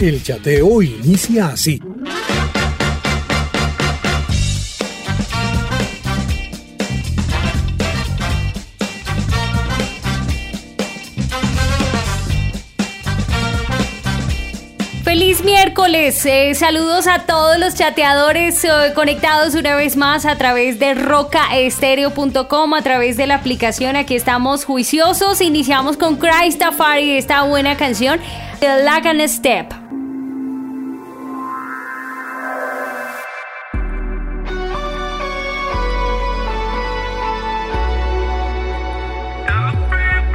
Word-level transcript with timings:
El 0.00 0.22
chateo 0.22 0.80
inicia 0.80 1.48
así. 1.48 1.82
Feliz 15.02 15.42
miércoles, 15.42 16.24
eh, 16.26 16.54
saludos 16.54 17.08
a 17.08 17.26
todos 17.26 17.58
los 17.58 17.74
chateadores 17.74 18.62
eh, 18.62 18.68
conectados 18.94 19.56
una 19.56 19.74
vez 19.74 19.96
más 19.96 20.26
a 20.26 20.38
través 20.38 20.78
de 20.78 20.94
rocaestereo.com, 20.94 22.74
a 22.74 22.82
través 22.82 23.16
de 23.16 23.26
la 23.26 23.34
aplicación, 23.34 23.96
aquí 23.96 24.14
estamos 24.14 24.64
juiciosos, 24.64 25.40
iniciamos 25.40 25.96
con 25.96 26.18
Christafari, 26.18 27.18
esta 27.18 27.42
buena 27.42 27.76
canción, 27.76 28.20
The 28.60 28.84
Lagan 28.84 29.28
Step. 29.28 29.87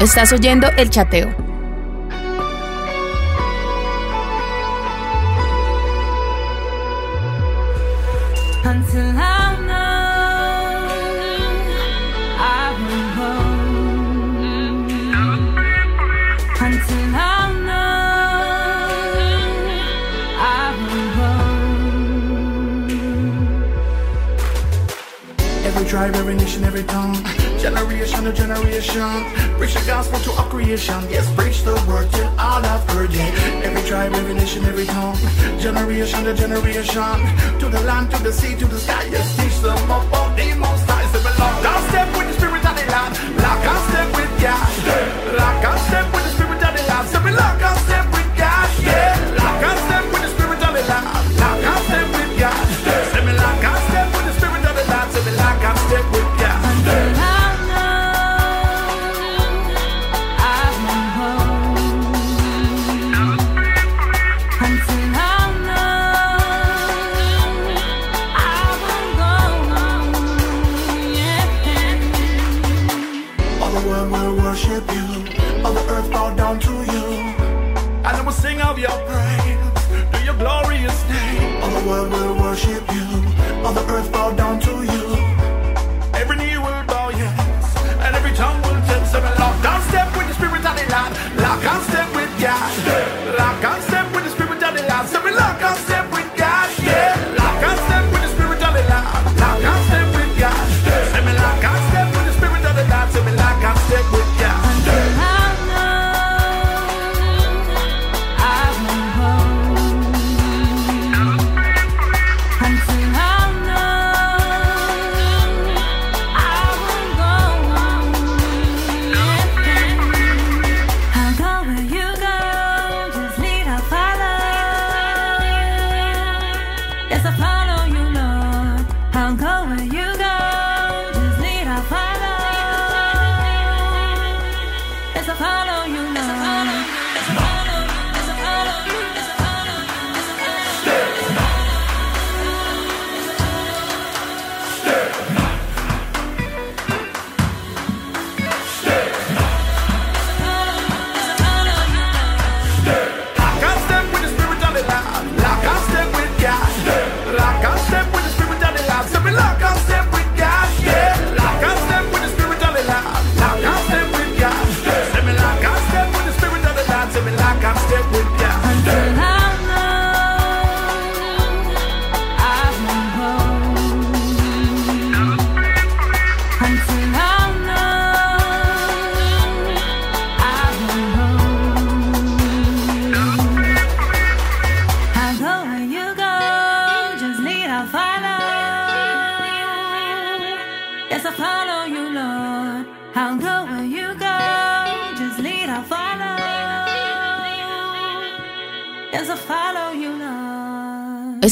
Estás 0.04 0.34
oyendo 0.34 0.68
el 0.78 0.90
chateo. 0.90 1.53
Every 25.64 25.86
tribe, 25.86 26.16
every 26.16 26.36
nation, 26.36 26.64
every 26.66 26.84
tongue 26.84 27.16
Generation 27.58 28.26
to 28.26 28.34
generation. 28.34 29.24
Preach 29.58 29.74
the 29.74 29.84
gospel 29.88 30.20
to 30.20 30.32
all 30.32 30.50
creation. 30.50 31.00
Yes, 31.10 31.26
preach 31.36 31.64
the 31.64 31.74
word 31.88 32.12
till 32.12 32.28
all 32.38 32.62
have 32.62 32.84
heard 32.90 33.12
it. 33.14 33.34
Every 33.64 33.82
tribe, 33.88 34.14
every 34.14 34.34
nation, 34.34 34.66
every 34.66 34.86
tongue 34.86 35.18
Generation 35.60 36.26
to 36.26 36.34
generation. 36.34 37.18
To 37.60 37.70
the 37.70 37.80
land, 37.88 38.12
to 38.12 38.22
the 38.22 38.34
sea, 38.34 38.56
to 38.58 38.66
the 38.66 38.78
sky. 38.78 39.08
Yes, 39.10 39.38
teach 39.38 39.58
them 39.62 39.78
about 39.86 40.36
the 40.36 40.53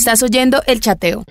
Estás 0.01 0.23
oyendo 0.23 0.63
el 0.65 0.79
chateo. 0.79 1.23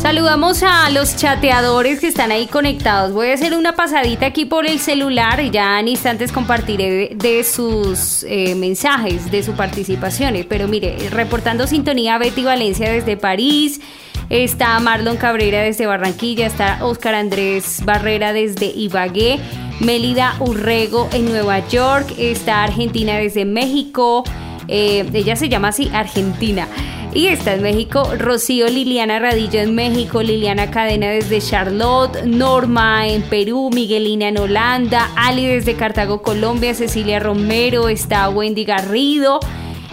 Saludamos 0.00 0.62
a 0.62 0.88
los 0.88 1.16
chateadores 1.16 2.00
que 2.00 2.08
están 2.08 2.32
ahí 2.32 2.46
conectados. 2.46 3.12
Voy 3.12 3.28
a 3.28 3.34
hacer 3.34 3.54
una 3.54 3.76
pasadita 3.76 4.24
aquí 4.24 4.46
por 4.46 4.66
el 4.66 4.78
celular 4.78 5.40
y 5.40 5.50
ya 5.50 5.78
en 5.78 5.88
instantes 5.88 6.32
compartiré 6.32 7.10
de, 7.14 7.44
sus 7.44 8.24
eh, 8.26 8.54
mensajes, 8.54 9.30
de 9.30 9.42
su 9.42 9.52
participación. 9.52 10.34
Pero 10.48 10.66
mire, 10.66 11.10
reportando 11.10 11.66
sintonía 11.66 12.16
Betty 12.16 12.42
Valencia 12.42 12.90
desde 12.90 13.18
París. 13.18 13.82
Está 14.30 14.78
Marlon 14.78 15.16
Cabrera 15.16 15.60
desde 15.60 15.86
Barranquilla, 15.86 16.46
está 16.46 16.78
Oscar 16.84 17.16
Andrés 17.16 17.82
Barrera 17.84 18.32
desde 18.32 18.66
Ibagué, 18.66 19.38
Melida 19.80 20.36
Urrego 20.38 21.08
en 21.12 21.26
Nueva 21.26 21.66
York, 21.68 22.14
está 22.16 22.62
Argentina 22.62 23.16
desde 23.16 23.44
México, 23.44 24.24
eh, 24.68 25.04
ella 25.12 25.36
se 25.36 25.48
llama 25.48 25.68
así 25.68 25.90
Argentina. 25.92 26.68
Y 27.12 27.26
está 27.26 27.54
en 27.54 27.62
México, 27.62 28.08
Rocío 28.16 28.68
Liliana 28.68 29.18
Radillo 29.18 29.58
en 29.58 29.74
México, 29.74 30.22
Liliana 30.22 30.70
Cadena 30.70 31.08
desde 31.08 31.40
Charlotte, 31.40 32.24
Norma 32.24 33.08
en 33.08 33.22
Perú, 33.22 33.70
Miguelina 33.74 34.28
en 34.28 34.38
Holanda, 34.38 35.10
Ali 35.16 35.44
desde 35.44 35.74
Cartago, 35.74 36.22
Colombia, 36.22 36.72
Cecilia 36.72 37.18
Romero, 37.18 37.88
está 37.88 38.28
Wendy 38.28 38.64
Garrido. 38.64 39.40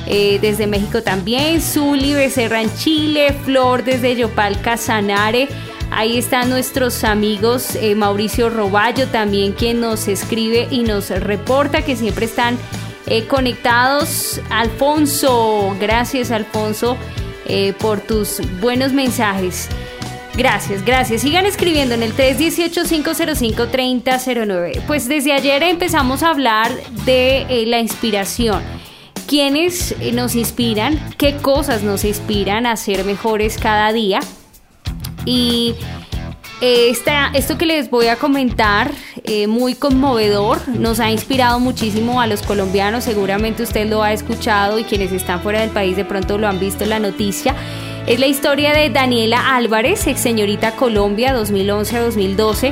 Eh, 0.10 0.40
desde 0.42 0.68
México 0.68 1.04
también, 1.04 1.62
Zuli 1.62 2.14
Becerra 2.14 2.62
en 2.62 2.74
Chile, 2.78 3.36
Flor 3.44 3.84
desde 3.84 4.16
Yopal 4.16 4.62
Casanare, 4.62 5.50
Ahí 5.90 6.18
están 6.18 6.50
nuestros 6.50 7.06
amigos 7.06 7.76
eh, 7.76 7.96
Mauricio 7.96 8.50
Roballo 8.50 9.08
también 9.08 9.54
quien 9.54 9.80
nos 9.80 10.10
escribe 10.10 10.68
y 10.70 10.84
nos 10.84 11.10
reporta 11.10 11.86
que 11.86 11.96
siempre 11.96 12.26
están 12.26 12.58
eh, 13.06 13.24
conectados. 13.26 14.42
Alfonso, 14.50 15.78
gracias 15.80 16.32
Alfonso 16.32 16.98
por 17.80 18.02
tus 18.02 18.42
buenos 18.60 18.92
mensajes. 18.92 19.70
Gracias, 20.36 20.84
gracias. 20.84 21.22
Sigan 21.22 21.46
escribiendo 21.46 21.96
en 21.96 22.04
el 22.04 22.14
318-505-3009. 22.14 24.82
Pues 24.86 25.08
desde 25.08 25.32
ayer 25.32 25.64
empezamos 25.64 26.24
a 26.24 26.32
hablar 26.32 26.70
de 27.06 27.64
la 27.68 27.80
inspiración. 27.80 28.62
¿Quiénes 29.28 29.94
nos 30.14 30.36
inspiran? 30.36 30.98
¿Qué 31.18 31.36
cosas 31.36 31.84
nos 31.84 32.06
inspiran 32.06 32.66
a 32.66 32.78
ser 32.78 33.04
mejores 33.04 33.58
cada 33.58 33.92
día? 33.92 34.22
Y 35.26 35.76
eh, 36.62 36.90
esta, 36.90 37.28
esto 37.34 37.58
que 37.58 37.66
les 37.66 37.90
voy 37.90 38.08
a 38.08 38.16
comentar, 38.16 38.90
eh, 39.26 39.48
muy 39.48 39.76
conmovedor, 39.76 40.66
nos 40.70 41.02
ha 41.02 41.12
inspirado 41.12 41.60
muchísimo 41.60 42.22
a 42.22 42.28
los 42.28 42.42
colombianos, 42.42 43.04
seguramente 43.04 43.64
usted 43.64 43.90
lo 43.90 44.02
ha 44.02 44.14
escuchado 44.14 44.80
y 44.80 44.86
quienes 44.86 45.12
están 45.12 45.42
fuera 45.42 45.60
del 45.60 45.72
país 45.72 45.98
de 45.98 46.06
pronto 46.06 46.38
lo 46.38 46.48
han 46.48 46.60
visto 46.60 46.86
en 46.86 46.92
la 46.92 47.00
noticia. 47.00 47.54
Es 48.08 48.22
la 48.22 48.28
historia 48.28 48.72
de 48.72 48.90
Daniela 48.90 49.58
Álvarez, 49.58 50.08
ex 50.08 50.22
señorita 50.22 50.78
Colombia 50.78 51.36
2011-2012. 51.36 52.72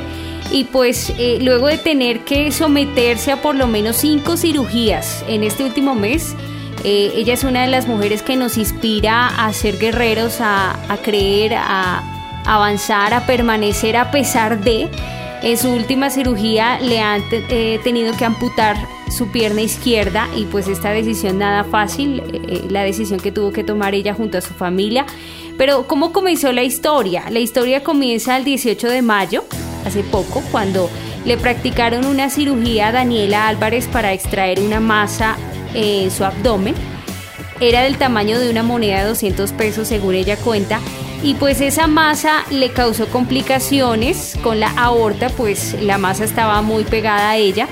Y 0.50 0.64
pues 0.64 1.12
eh, 1.18 1.38
luego 1.42 1.66
de 1.66 1.76
tener 1.76 2.20
que 2.20 2.50
someterse 2.50 3.32
a 3.32 3.42
por 3.42 3.54
lo 3.54 3.66
menos 3.66 3.96
cinco 3.96 4.38
cirugías 4.38 5.22
en 5.28 5.44
este 5.44 5.62
último 5.64 5.94
mes, 5.94 6.34
eh, 6.84 7.12
ella 7.16 7.34
es 7.34 7.44
una 7.44 7.62
de 7.62 7.68
las 7.68 7.86
mujeres 7.86 8.22
que 8.22 8.34
nos 8.36 8.56
inspira 8.56 9.26
a 9.26 9.52
ser 9.52 9.76
guerreros, 9.76 10.38
a, 10.40 10.74
creer, 11.04 11.52
a 11.54 12.02
avanzar, 12.46 13.12
a 13.12 13.26
permanecer 13.26 13.98
a 13.98 14.10
pesar 14.10 14.60
de. 14.60 14.88
En 15.42 15.58
su 15.58 15.70
última 15.70 16.08
cirugía 16.08 16.78
le 16.80 17.00
han 17.00 17.22
eh, 17.30 17.78
tenido 17.84 18.16
que 18.16 18.24
amputar 18.24 18.74
su 19.10 19.28
pierna 19.28 19.62
izquierda 19.62 20.28
y 20.36 20.44
pues 20.44 20.68
esta 20.68 20.90
decisión 20.90 21.38
nada 21.38 21.64
fácil, 21.64 22.22
eh, 22.32 22.64
la 22.68 22.82
decisión 22.82 23.20
que 23.20 23.32
tuvo 23.32 23.52
que 23.52 23.64
tomar 23.64 23.94
ella 23.94 24.14
junto 24.14 24.38
a 24.38 24.40
su 24.40 24.54
familia. 24.54 25.06
Pero 25.56 25.86
¿cómo 25.86 26.12
comenzó 26.12 26.52
la 26.52 26.62
historia? 26.62 27.24
La 27.30 27.38
historia 27.38 27.82
comienza 27.82 28.36
el 28.36 28.44
18 28.44 28.88
de 28.88 29.02
mayo, 29.02 29.44
hace 29.84 30.02
poco, 30.02 30.42
cuando 30.50 30.90
le 31.24 31.36
practicaron 31.36 32.06
una 32.06 32.30
cirugía 32.30 32.88
a 32.88 32.92
Daniela 32.92 33.48
Álvarez 33.48 33.88
para 33.88 34.12
extraer 34.12 34.60
una 34.60 34.80
masa 34.80 35.36
eh, 35.74 36.04
en 36.04 36.10
su 36.10 36.24
abdomen 36.24 36.74
era 37.60 37.82
del 37.82 37.96
tamaño 37.96 38.38
de 38.38 38.50
una 38.50 38.62
moneda 38.62 39.00
de 39.00 39.08
200 39.08 39.52
pesos 39.52 39.88
según 39.88 40.14
ella 40.14 40.36
cuenta 40.36 40.80
y 41.22 41.34
pues 41.34 41.60
esa 41.60 41.86
masa 41.86 42.44
le 42.50 42.70
causó 42.70 43.06
complicaciones 43.08 44.38
con 44.42 44.60
la 44.60 44.70
aorta 44.70 45.30
pues 45.30 45.74
la 45.80 45.98
masa 45.98 46.24
estaba 46.24 46.60
muy 46.62 46.84
pegada 46.84 47.30
a 47.30 47.36
ella 47.36 47.66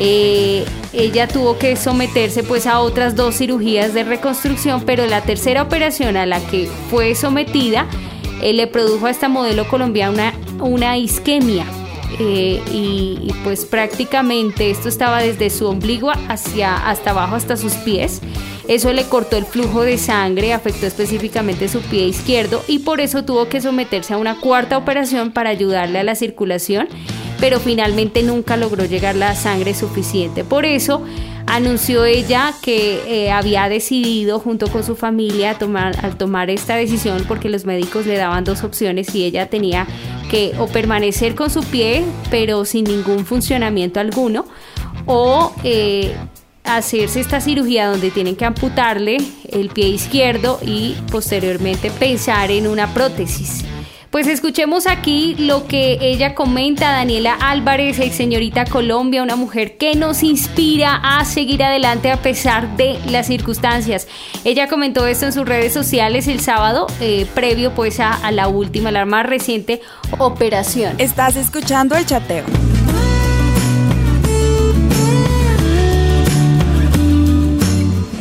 Eh, 0.00 0.64
ella 0.92 1.28
tuvo 1.28 1.56
que 1.56 1.76
someterse 1.76 2.42
pues 2.42 2.66
a 2.66 2.80
otras 2.80 3.14
dos 3.14 3.36
cirugías 3.36 3.94
de 3.94 4.02
reconstrucción 4.02 4.82
pero 4.84 5.06
la 5.06 5.20
tercera 5.20 5.62
operación 5.62 6.16
a 6.16 6.26
la 6.26 6.40
que 6.40 6.68
fue 6.90 7.14
sometida 7.14 7.86
eh, 8.42 8.52
le 8.52 8.66
produjo 8.66 9.06
a 9.06 9.10
esta 9.10 9.28
modelo 9.28 9.68
colombiana 9.68 10.34
una, 10.60 10.98
isquemia 10.98 11.64
eh, 12.18 12.60
y, 12.72 13.18
y, 13.22 13.34
pues 13.44 13.64
prácticamente 13.64 14.70
esto 14.70 14.88
estaba 14.88 15.22
desde 15.22 15.50
su 15.50 15.66
ombligo 15.66 16.10
hacia 16.28 16.88
hasta 16.88 17.10
abajo 17.10 17.34
hasta 17.34 17.56
sus 17.56 17.72
pies. 17.74 18.20
Eso 18.68 18.92
le 18.92 19.04
cortó 19.04 19.36
el 19.36 19.44
flujo 19.44 19.82
de 19.82 19.98
sangre, 19.98 20.52
afectó 20.52 20.86
específicamente 20.86 21.68
su 21.68 21.80
pie 21.80 22.06
izquierdo 22.06 22.62
y 22.66 22.78
por 22.80 23.00
eso 23.00 23.24
tuvo 23.24 23.48
que 23.48 23.60
someterse 23.60 24.14
a 24.14 24.18
una 24.18 24.40
cuarta 24.40 24.78
operación 24.78 25.32
para 25.32 25.50
ayudarle 25.50 25.98
a 25.98 26.04
la 26.04 26.14
circulación, 26.14 26.88
pero 27.44 27.60
finalmente 27.60 28.22
nunca 28.22 28.56
logró 28.56 28.86
llegar 28.86 29.16
la 29.16 29.34
sangre 29.34 29.74
suficiente. 29.74 30.44
Por 30.44 30.64
eso 30.64 31.02
anunció 31.46 32.06
ella 32.06 32.54
que 32.62 33.02
eh, 33.06 33.30
había 33.30 33.68
decidido 33.68 34.40
junto 34.40 34.68
con 34.68 34.82
su 34.82 34.96
familia 34.96 35.58
tomar, 35.58 35.94
al 36.02 36.16
tomar 36.16 36.48
esta 36.48 36.74
decisión 36.74 37.22
porque 37.28 37.50
los 37.50 37.66
médicos 37.66 38.06
le 38.06 38.16
daban 38.16 38.44
dos 38.44 38.64
opciones 38.64 39.14
y 39.14 39.24
ella 39.24 39.50
tenía 39.50 39.86
que 40.30 40.54
o 40.58 40.68
permanecer 40.68 41.34
con 41.34 41.50
su 41.50 41.62
pie 41.64 42.02
pero 42.30 42.64
sin 42.64 42.84
ningún 42.84 43.26
funcionamiento 43.26 44.00
alguno 44.00 44.46
o 45.04 45.54
eh, 45.64 46.16
hacerse 46.64 47.20
esta 47.20 47.42
cirugía 47.42 47.88
donde 47.88 48.10
tienen 48.10 48.36
que 48.36 48.46
amputarle 48.46 49.18
el 49.50 49.68
pie 49.68 49.88
izquierdo 49.88 50.60
y 50.62 50.96
posteriormente 51.12 51.90
pensar 51.90 52.50
en 52.50 52.66
una 52.68 52.94
prótesis. 52.94 53.66
Pues 54.14 54.28
escuchemos 54.28 54.86
aquí 54.86 55.34
lo 55.40 55.66
que 55.66 55.98
ella 56.00 56.36
comenta, 56.36 56.92
Daniela 56.92 57.34
Álvarez, 57.34 57.98
ex 57.98 58.14
señorita 58.14 58.64
Colombia, 58.64 59.24
una 59.24 59.34
mujer 59.34 59.76
que 59.76 59.96
nos 59.96 60.22
inspira 60.22 60.94
a 61.02 61.24
seguir 61.24 61.64
adelante 61.64 62.12
a 62.12 62.22
pesar 62.22 62.76
de 62.76 62.96
las 63.10 63.26
circunstancias. 63.26 64.06
Ella 64.44 64.68
comentó 64.68 65.04
esto 65.08 65.26
en 65.26 65.32
sus 65.32 65.44
redes 65.44 65.72
sociales 65.72 66.28
el 66.28 66.38
sábado, 66.38 66.86
eh, 67.00 67.26
previo 67.34 67.74
pues 67.74 67.98
a, 67.98 68.12
a 68.12 68.30
la 68.30 68.46
última, 68.46 68.92
la 68.92 69.04
más 69.04 69.26
reciente 69.26 69.80
operación. 70.20 70.94
Estás 70.98 71.34
escuchando 71.34 71.96
el 71.96 72.06
chateo. 72.06 72.44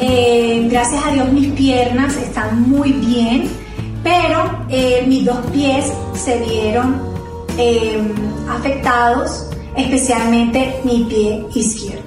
Eh, 0.01 0.67
gracias 0.71 1.05
a 1.05 1.11
Dios 1.11 1.31
mis 1.31 1.51
piernas 1.51 2.17
están 2.17 2.67
muy 2.67 2.93
bien, 2.93 3.47
pero 4.03 4.65
eh, 4.69 5.05
mis 5.07 5.25
dos 5.25 5.39
pies 5.51 5.91
se 6.13 6.38
vieron 6.39 7.01
eh, 7.57 8.00
afectados, 8.50 9.50
especialmente 9.75 10.81
mi 10.83 11.05
pie 11.05 11.45
izquierdo. 11.55 12.03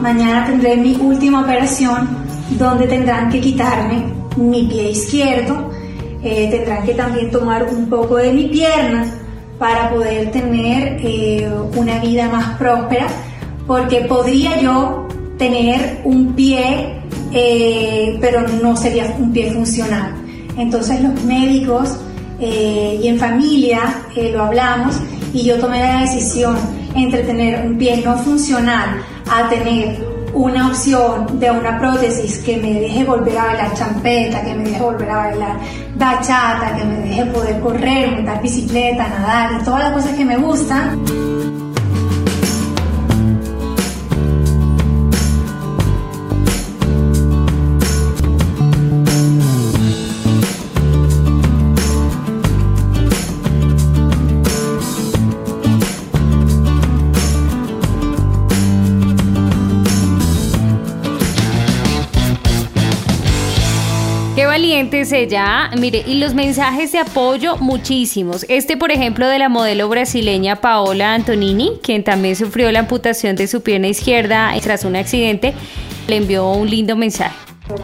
Mañana 0.00 0.46
tendré 0.46 0.76
mi 0.76 0.96
última 0.96 1.42
operación 1.42 2.08
donde 2.58 2.86
tendrán 2.86 3.30
que 3.30 3.40
quitarme 3.40 4.04
mi 4.36 4.64
pie 4.64 4.90
izquierdo, 4.90 5.70
eh, 6.22 6.48
tendrán 6.50 6.84
que 6.84 6.94
también 6.94 7.30
tomar 7.30 7.64
un 7.64 7.88
poco 7.88 8.16
de 8.16 8.32
mi 8.32 8.44
pierna 8.48 9.06
para 9.58 9.90
poder 9.90 10.30
tener 10.30 11.00
una 11.76 11.98
vida 12.00 12.28
más 12.28 12.58
próspera, 12.58 13.06
porque 13.66 14.02
podría 14.02 14.60
yo 14.60 15.03
tener 15.38 16.00
un 16.04 16.34
pie, 16.34 17.02
eh, 17.32 18.16
pero 18.20 18.46
no 18.62 18.76
sería 18.76 19.14
un 19.18 19.32
pie 19.32 19.52
funcional. 19.52 20.14
Entonces 20.56 21.00
los 21.02 21.22
médicos 21.24 21.96
eh, 22.40 23.00
y 23.02 23.08
en 23.08 23.18
familia 23.18 24.02
eh, 24.16 24.30
lo 24.32 24.44
hablamos 24.44 24.96
y 25.32 25.44
yo 25.44 25.58
tomé 25.58 25.80
la 25.80 26.00
decisión 26.00 26.56
entre 26.94 27.22
tener 27.22 27.66
un 27.66 27.76
pie 27.76 28.02
no 28.04 28.16
funcional 28.18 29.00
a 29.30 29.48
tener 29.48 30.14
una 30.32 30.68
opción 30.68 31.38
de 31.38 31.50
una 31.50 31.78
prótesis 31.78 32.38
que 32.38 32.56
me 32.56 32.80
deje 32.80 33.04
volver 33.04 33.38
a 33.38 33.44
bailar 33.46 33.74
champeta, 33.74 34.42
que 34.42 34.54
me 34.54 34.64
deje 34.64 34.82
volver 34.82 35.10
a 35.10 35.16
bailar 35.16 35.56
bachata, 35.96 36.74
que 36.76 36.84
me 36.84 36.96
deje 36.98 37.24
poder 37.26 37.60
correr, 37.60 38.10
montar 38.12 38.42
bicicleta, 38.42 39.08
nadar 39.08 39.60
y 39.60 39.64
todas 39.64 39.84
las 39.84 39.92
cosas 39.92 40.12
que 40.16 40.24
me 40.24 40.36
gustan. 40.36 41.33
Qué 64.54 64.60
valiente 64.60 65.00
es 65.00 65.10
ella. 65.10 65.68
Mire, 65.80 66.04
y 66.06 66.20
los 66.20 66.32
mensajes 66.32 66.92
de 66.92 67.00
apoyo, 67.00 67.56
muchísimos. 67.56 68.46
Este, 68.48 68.76
por 68.76 68.92
ejemplo, 68.92 69.26
de 69.26 69.40
la 69.40 69.48
modelo 69.48 69.88
brasileña 69.88 70.60
Paola 70.60 71.14
Antonini, 71.14 71.80
quien 71.82 72.04
también 72.04 72.36
sufrió 72.36 72.70
la 72.70 72.78
amputación 72.78 73.34
de 73.34 73.48
su 73.48 73.64
pierna 73.64 73.88
izquierda 73.88 74.52
tras 74.62 74.84
un 74.84 74.94
accidente, 74.94 75.54
le 76.06 76.18
envió 76.18 76.52
un 76.52 76.70
lindo 76.70 76.94
mensaje. 76.94 77.34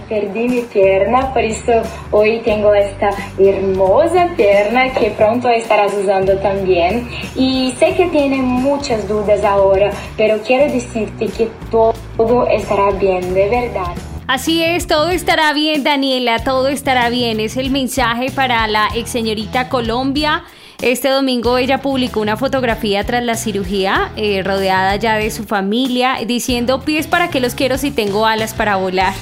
Perdí 0.08 0.46
mi 0.46 0.60
pierna, 0.60 1.32
por 1.32 1.42
eso 1.42 1.72
hoy 2.12 2.40
tengo 2.44 2.72
esta 2.72 3.10
hermosa 3.36 4.28
pierna 4.36 4.92
que 4.92 5.10
pronto 5.10 5.48
estarás 5.48 5.92
usando 5.92 6.38
también. 6.38 7.08
Y 7.34 7.74
sé 7.80 7.94
que 7.96 8.06
tiene 8.10 8.36
muchas 8.36 9.08
dudas 9.08 9.42
ahora, 9.42 9.90
pero 10.16 10.38
quiero 10.46 10.72
decirte 10.72 11.26
que 11.26 11.48
todo 11.72 12.46
estará 12.46 12.92
bien, 12.92 13.34
de 13.34 13.48
verdad. 13.48 14.09
Así 14.32 14.62
es, 14.62 14.86
todo 14.86 15.08
estará 15.08 15.52
bien, 15.52 15.82
Daniela, 15.82 16.44
todo 16.44 16.68
estará 16.68 17.08
bien. 17.08 17.40
Es 17.40 17.56
el 17.56 17.72
mensaje 17.72 18.30
para 18.30 18.68
la 18.68 18.88
ex 18.94 19.10
señorita 19.10 19.68
Colombia. 19.68 20.44
Este 20.82 21.10
domingo 21.10 21.58
ella 21.58 21.82
publicó 21.82 22.20
una 22.20 22.38
fotografía 22.38 23.04
tras 23.04 23.22
la 23.22 23.34
cirugía, 23.36 24.12
eh, 24.16 24.42
rodeada 24.42 24.96
ya 24.96 25.16
de 25.16 25.30
su 25.30 25.44
familia, 25.44 26.16
diciendo 26.26 26.80
pies 26.80 27.06
para 27.06 27.28
que 27.28 27.38
los 27.38 27.54
quiero 27.54 27.76
si 27.76 27.90
tengo 27.90 28.24
alas 28.24 28.54
para 28.54 28.76
volar. 28.76 29.12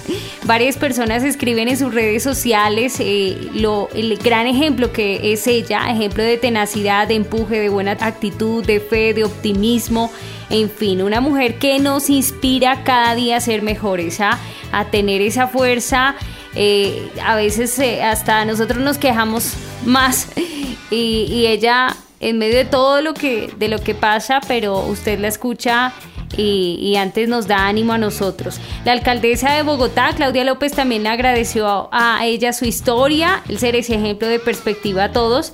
Varias 0.45 0.77
personas 0.77 1.25
escriben 1.25 1.67
en 1.67 1.77
sus 1.77 1.93
redes 1.93 2.23
sociales 2.23 2.99
eh, 3.01 3.37
lo, 3.55 3.89
el 3.93 4.17
gran 4.19 4.47
ejemplo 4.47 4.93
que 4.93 5.33
es 5.33 5.49
ella, 5.49 5.91
ejemplo 5.91 6.23
de 6.23 6.37
tenacidad, 6.37 7.09
de 7.09 7.15
empuje, 7.17 7.59
de 7.59 7.69
buena 7.69 7.93
actitud, 7.93 8.65
de 8.65 8.79
fe, 8.79 9.13
de 9.13 9.25
optimismo. 9.25 10.13
En 10.51 10.71
fin, 10.71 11.03
una 11.03 11.21
mujer 11.21 11.59
que 11.59 11.81
nos 11.81 12.09
inspira 12.09 12.85
cada 12.85 13.17
día 13.17 13.37
a 13.37 13.41
ser 13.41 13.63
mejores, 13.63 14.21
a, 14.21 14.39
a 14.71 14.85
tener 14.93 15.23
esa 15.23 15.49
fuerza. 15.49 16.15
Eh, 16.55 17.11
a 17.25 17.35
veces 17.35 17.81
hasta 18.01 18.45
nosotros 18.45 18.79
nos 18.79 18.97
quejamos 18.97 19.55
más 19.85 20.29
y, 20.91 21.47
ella 21.47 21.95
en 22.21 22.39
medio 22.39 22.57
de 22.57 22.65
todo 22.65 23.01
lo 23.01 23.15
que, 23.15 23.53
de 23.59 23.69
lo 23.69 23.79
que 23.79 23.95
pasa, 23.95 24.41
pero 24.47 24.81
usted 24.87 25.19
la 25.21 25.29
escucha 25.29 25.93
y, 26.37 26.97
antes 26.97 27.29
nos 27.29 27.47
da 27.47 27.67
ánimo 27.67 27.93
a 27.93 27.99
nosotros. 27.99 28.61
La 28.85 28.93
alcaldesa 28.93 29.53
de 29.53 29.63
Bogotá, 29.63 30.13
Claudia 30.15 30.45
López, 30.45 30.73
también 30.73 31.07
agradeció 31.07 31.89
a, 31.93 32.21
ella 32.25 32.53
su 32.53 32.65
historia, 32.65 33.43
el 33.49 33.59
ser 33.59 33.77
ese 33.77 33.95
ejemplo 33.95 34.29
de 34.29 34.39
perspectiva 34.39 35.05
a 35.05 35.13
todos 35.13 35.53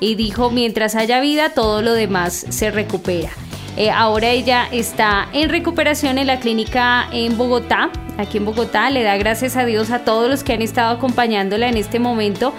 y 0.00 0.14
dijo, 0.16 0.50
mientras 0.50 0.96
haya 0.96 1.20
vida, 1.20 1.50
todo 1.50 1.82
lo 1.82 1.92
demás 1.94 2.46
se 2.48 2.70
recupera. 2.70 3.30
Eh, 3.76 3.90
ahora 3.90 4.28
ella 4.28 4.68
está 4.70 5.28
en 5.32 5.48
recuperación 5.48 6.18
en 6.18 6.26
la 6.26 6.40
clínica 6.40 7.08
en 7.10 7.38
Bogotá, 7.38 7.90
aquí 8.18 8.36
en 8.36 8.44
Bogotá, 8.44 8.90
le 8.90 9.02
da 9.02 9.16
gracias 9.16 9.56
a 9.56 9.64
Dios 9.64 9.90
a 9.90 10.04
todos 10.04 10.28
los 10.28 10.44
que 10.44 10.52
han 10.52 10.60
estado 10.60 10.94
acompañándola 10.94 11.68
en 11.68 11.78
este 11.78 11.98
momento 11.98 12.52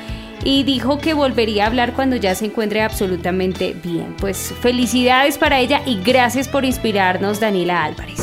y 0.43 0.63
dijo 0.63 0.99
que 0.99 1.13
volvería 1.13 1.63
a 1.63 1.67
hablar 1.67 1.93
cuando 1.93 2.15
ya 2.15 2.35
se 2.35 2.45
encuentre 2.45 2.81
absolutamente 2.81 3.75
bien. 3.83 4.15
Pues 4.19 4.53
felicidades 4.61 5.37
para 5.37 5.59
ella 5.59 5.81
y 5.85 6.01
gracias 6.01 6.47
por 6.47 6.65
inspirarnos, 6.65 7.39
Daniela 7.39 7.83
Álvarez. 7.83 8.19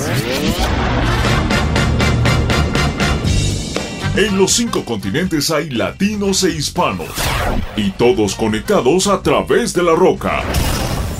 En 4.16 4.36
los 4.36 4.52
cinco 4.52 4.84
continentes 4.84 5.50
hay 5.50 5.70
latinos 5.70 6.42
e 6.42 6.50
hispanos 6.50 7.10
y 7.76 7.90
todos 7.92 8.34
conectados 8.34 9.06
a 9.06 9.22
través 9.22 9.72
de 9.72 9.82
la 9.82 9.94
roca. 9.94 10.42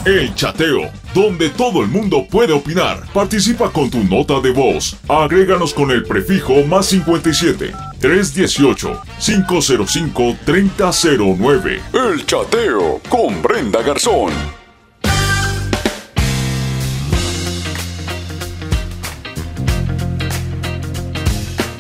El 0.05 0.35
Chateo, 0.35 0.91
donde 1.15 1.51
todo 1.51 1.83
el 1.83 1.89
mundo 1.89 2.27
puede 2.29 2.53
opinar. 2.53 3.03
Participa 3.13 3.71
con 3.71 3.91
tu 3.91 4.03
nota 4.03 4.41
de 4.41 4.51
voz. 4.51 4.97
Agréganos 5.09 5.73
con 5.73 5.91
el 5.91 6.05
prefijo 6.05 6.65
más 6.65 6.87
57 6.87 7.90
318 8.01 9.03
505 9.19 10.37
3009. 10.45 11.81
El 11.93 12.25
Chateo 12.25 13.01
con 13.09 13.43
Brenda 13.43 13.83
Garzón. 13.83 14.33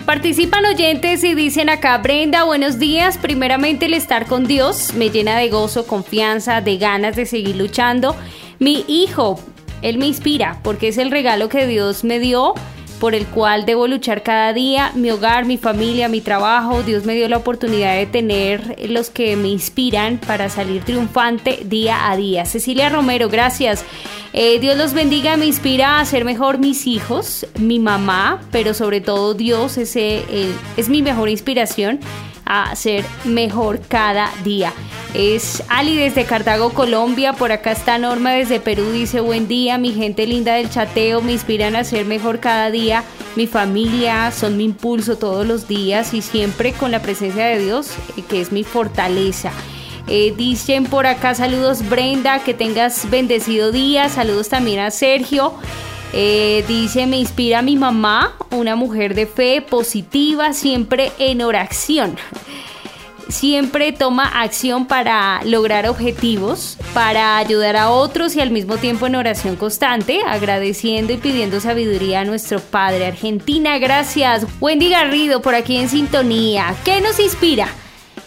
Participan 0.04 0.66
oyentes 0.66 1.22
y 1.24 1.34
dicen 1.34 1.70
acá, 1.70 1.96
Brenda, 1.98 2.44
buenos 2.44 2.78
días. 2.78 3.16
Primeramente 3.16 3.86
el 3.86 3.94
estar 3.94 4.26
con 4.26 4.44
Dios 4.44 4.92
me 4.94 5.08
llena 5.08 5.38
de 5.38 5.48
gozo, 5.48 5.86
confianza, 5.86 6.60
de 6.60 6.76
ganas 6.78 7.16
de 7.16 7.24
seguir 7.26 7.56
luchando. 7.56 8.14
Mi 8.58 8.84
hijo, 8.88 9.40
él 9.82 9.98
me 9.98 10.06
inspira 10.06 10.58
porque 10.62 10.88
es 10.88 10.98
el 10.98 11.10
regalo 11.10 11.48
que 11.48 11.66
Dios 11.66 12.04
me 12.04 12.18
dio 12.18 12.54
por 13.00 13.14
el 13.14 13.26
cual 13.26 13.64
debo 13.64 13.88
luchar 13.88 14.22
cada 14.22 14.52
día, 14.52 14.92
mi 14.94 15.10
hogar, 15.10 15.46
mi 15.46 15.56
familia, 15.56 16.08
mi 16.08 16.20
trabajo. 16.20 16.82
Dios 16.82 17.06
me 17.06 17.14
dio 17.14 17.28
la 17.28 17.38
oportunidad 17.38 17.96
de 17.96 18.06
tener 18.06 18.76
los 18.88 19.08
que 19.10 19.34
me 19.36 19.48
inspiran 19.48 20.18
para 20.18 20.50
salir 20.50 20.84
triunfante 20.84 21.60
día 21.64 22.10
a 22.10 22.16
día. 22.16 22.44
Cecilia 22.44 22.90
Romero, 22.90 23.28
gracias. 23.28 23.84
Eh, 24.32 24.60
Dios 24.60 24.76
los 24.76 24.92
bendiga, 24.92 25.36
me 25.36 25.46
inspira 25.46 25.98
a 25.98 26.04
ser 26.04 26.24
mejor 26.24 26.58
mis 26.58 26.86
hijos, 26.86 27.46
mi 27.58 27.80
mamá, 27.80 28.42
pero 28.52 28.74
sobre 28.74 29.00
todo 29.00 29.34
Dios 29.34 29.78
ese, 29.78 30.22
es 30.76 30.88
mi 30.88 31.02
mejor 31.02 31.30
inspiración 31.30 31.98
a 32.52 32.74
ser 32.74 33.04
mejor 33.24 33.80
cada 33.86 34.28
día. 34.42 34.72
Es 35.14 35.62
Ali 35.68 35.96
desde 35.96 36.24
Cartago, 36.24 36.70
Colombia. 36.70 37.32
Por 37.32 37.52
acá 37.52 37.70
está 37.70 37.96
Norma 37.96 38.32
desde 38.32 38.58
Perú. 38.58 38.90
Dice 38.90 39.20
buen 39.20 39.46
día, 39.46 39.78
mi 39.78 39.92
gente 39.92 40.26
linda 40.26 40.54
del 40.54 40.68
chateo. 40.68 41.22
Me 41.22 41.30
inspiran 41.30 41.76
a 41.76 41.84
ser 41.84 42.06
mejor 42.06 42.40
cada 42.40 42.72
día. 42.72 43.04
Mi 43.36 43.46
familia 43.46 44.32
son 44.32 44.56
mi 44.56 44.64
impulso 44.64 45.16
todos 45.16 45.46
los 45.46 45.68
días 45.68 46.12
y 46.12 46.22
siempre 46.22 46.72
con 46.72 46.90
la 46.90 47.00
presencia 47.00 47.46
de 47.46 47.60
Dios, 47.60 47.92
eh, 48.16 48.22
que 48.28 48.40
es 48.40 48.50
mi 48.50 48.64
fortaleza. 48.64 49.52
Eh, 50.08 50.34
dicen 50.36 50.86
por 50.86 51.06
acá 51.06 51.36
saludos 51.36 51.88
Brenda, 51.88 52.42
que 52.42 52.52
tengas 52.52 53.08
bendecido 53.10 53.70
día. 53.70 54.08
Saludos 54.08 54.48
también 54.48 54.80
a 54.80 54.90
Sergio. 54.90 55.54
Eh, 56.12 56.64
dice, 56.66 57.06
me 57.06 57.18
inspira 57.18 57.62
mi 57.62 57.76
mamá, 57.76 58.36
una 58.50 58.74
mujer 58.76 59.14
de 59.14 59.26
fe 59.26 59.62
positiva, 59.62 60.52
siempre 60.52 61.12
en 61.18 61.42
oración. 61.42 62.16
Siempre 63.28 63.92
toma 63.92 64.24
acción 64.42 64.86
para 64.86 65.40
lograr 65.44 65.88
objetivos, 65.88 66.76
para 66.92 67.38
ayudar 67.38 67.76
a 67.76 67.90
otros 67.90 68.34
y 68.34 68.40
al 68.40 68.50
mismo 68.50 68.76
tiempo 68.76 69.06
en 69.06 69.14
oración 69.14 69.54
constante, 69.54 70.20
agradeciendo 70.26 71.12
y 71.12 71.16
pidiendo 71.16 71.60
sabiduría 71.60 72.20
a 72.20 72.24
nuestro 72.24 72.58
Padre. 72.58 73.06
Argentina, 73.06 73.78
gracias. 73.78 74.46
Wendy 74.60 74.88
Garrido 74.90 75.42
por 75.42 75.54
aquí 75.54 75.76
en 75.76 75.88
sintonía. 75.88 76.74
¿Qué 76.84 77.00
nos 77.00 77.20
inspira? 77.20 77.68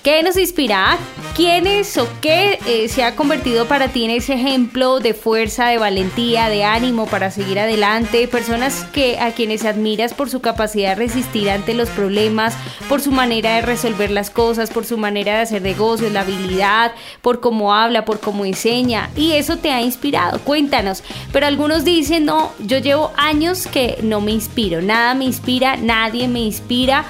¿Qué 0.03 0.21
nos 0.21 0.35
inspira? 0.35 0.97
¿Quién 1.33 1.65
es 1.65 1.97
o 1.97 2.09
qué 2.19 2.59
eh, 2.67 2.89
se 2.89 3.05
ha 3.05 3.15
convertido 3.15 3.69
para 3.69 3.87
ti 3.87 4.03
en 4.03 4.11
ese 4.11 4.33
ejemplo 4.33 4.99
de 4.99 5.13
fuerza, 5.13 5.67
de 5.67 5.77
valentía, 5.77 6.49
de 6.49 6.65
ánimo 6.65 7.05
para 7.05 7.31
seguir 7.31 7.57
adelante? 7.57 8.27
Personas 8.27 8.83
que 8.91 9.17
a 9.17 9.31
quienes 9.31 9.63
admiras 9.63 10.13
por 10.13 10.29
su 10.29 10.41
capacidad 10.41 10.89
de 10.89 10.95
resistir 10.95 11.49
ante 11.49 11.73
los 11.73 11.89
problemas, 11.89 12.53
por 12.89 12.99
su 12.99 13.13
manera 13.13 13.55
de 13.55 13.61
resolver 13.61 14.11
las 14.11 14.29
cosas, 14.29 14.71
por 14.71 14.83
su 14.83 14.97
manera 14.97 15.35
de 15.35 15.43
hacer 15.43 15.61
negocios, 15.61 16.11
la 16.11 16.21
habilidad, 16.21 16.91
por 17.21 17.39
cómo 17.39 17.73
habla, 17.73 18.03
por 18.03 18.19
cómo 18.19 18.43
enseña. 18.43 19.09
Y 19.15 19.31
eso 19.31 19.55
te 19.55 19.71
ha 19.71 19.81
inspirado. 19.81 20.39
Cuéntanos. 20.39 21.01
Pero 21.31 21.47
algunos 21.47 21.85
dicen, 21.85 22.25
no, 22.25 22.51
yo 22.59 22.79
llevo 22.79 23.13
años 23.15 23.67
que 23.67 23.99
no 24.03 24.19
me 24.19 24.31
inspiro. 24.31 24.81
Nada 24.81 25.13
me 25.13 25.23
inspira, 25.23 25.77
nadie 25.77 26.27
me 26.27 26.41
inspira 26.41 27.05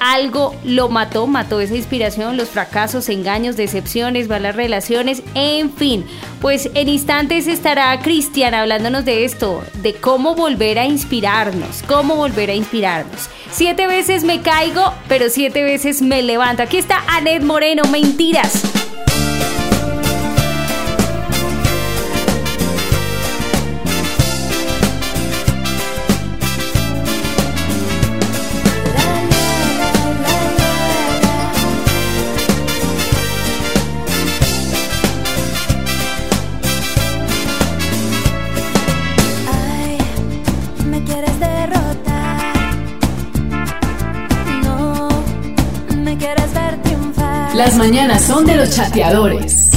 algo 0.00 0.56
lo 0.64 0.88
mató, 0.88 1.26
mató 1.26 1.60
esa 1.60 1.76
inspiración, 1.76 2.36
los 2.36 2.48
fracasos, 2.48 3.08
engaños, 3.08 3.56
decepciones, 3.56 4.28
malas 4.28 4.56
relaciones, 4.56 5.22
en 5.34 5.72
fin. 5.72 6.04
Pues 6.40 6.70
en 6.74 6.88
instantes 6.88 7.46
estará 7.46 7.96
Cristian 8.00 8.54
hablándonos 8.54 9.04
de 9.04 9.24
esto, 9.24 9.62
de 9.82 9.94
cómo 9.94 10.34
volver 10.34 10.78
a 10.78 10.86
inspirarnos, 10.86 11.84
cómo 11.86 12.16
volver 12.16 12.50
a 12.50 12.54
inspirarnos. 12.54 13.28
Siete 13.52 13.86
veces 13.86 14.24
me 14.24 14.40
caigo, 14.40 14.92
pero 15.06 15.28
siete 15.28 15.62
veces 15.62 16.02
me 16.02 16.22
levanto. 16.22 16.62
Aquí 16.62 16.78
está 16.78 17.04
Anet 17.08 17.42
Moreno, 17.42 17.82
mentiras. 17.84 18.62
Las 47.54 47.76
mañanas 47.76 48.22
son 48.22 48.46
de 48.46 48.56
los 48.56 48.70
chateadores. 48.70 49.70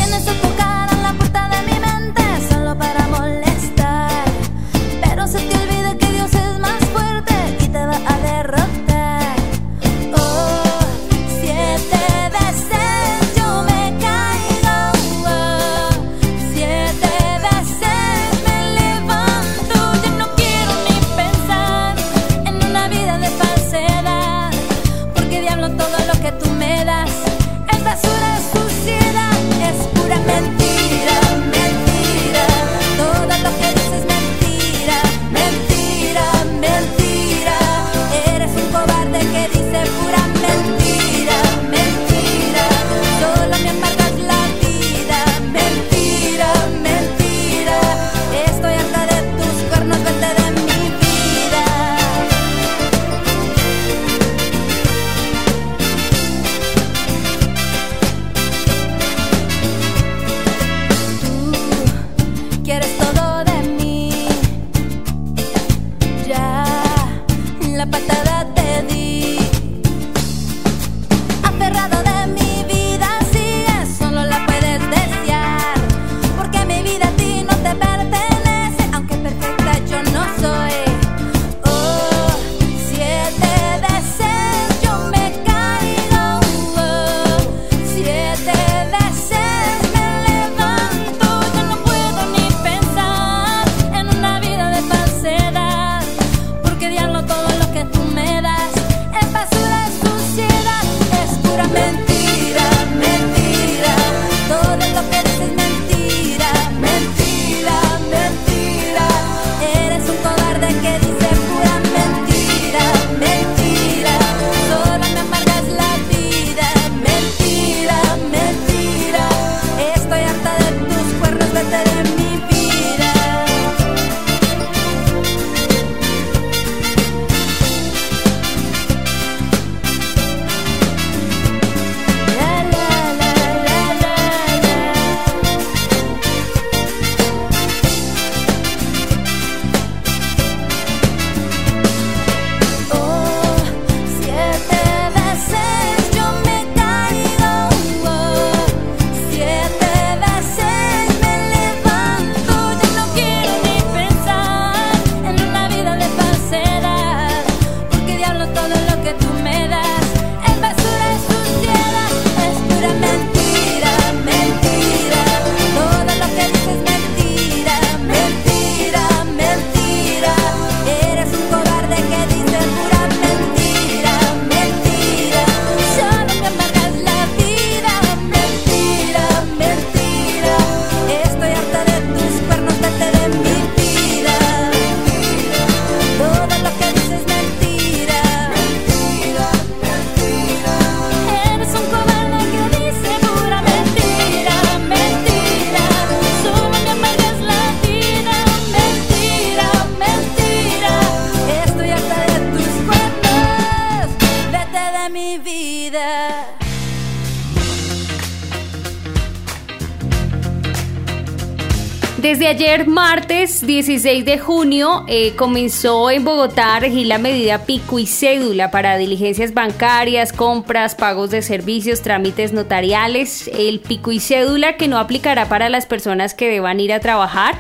Ayer, 212.54 212.88
martes 212.88 213.66
16 213.66 214.26
de 214.26 214.38
junio, 214.38 215.06
eh, 215.08 215.34
comenzó 215.36 216.12
en 216.12 216.24
Bogotá 216.24 216.76
a 216.76 216.80
regir 216.82 217.08
la 217.08 217.18
medida 217.18 217.66
pico 217.66 217.98
y 217.98 218.06
cédula 218.06 218.70
para 218.70 218.96
diligencias 219.00 219.56
bancarias, 219.56 220.32
compras, 220.32 220.94
pagos 220.94 221.32
de 221.32 221.42
servicios, 221.42 222.04
trámites 222.04 222.54
notariales. 222.54 223.50
El 223.52 223.80
pico 223.80 224.12
y 224.12 224.20
cédula 224.20 224.78
que 224.78 224.88
no 224.88 225.00
aplicará 225.00 225.50
para 225.50 225.68
las 225.70 225.88
personas 225.88 226.36
que 226.36 226.48
deban 226.48 226.80
ir 226.80 226.94
a 226.94 227.00
trabajar. 227.00 227.58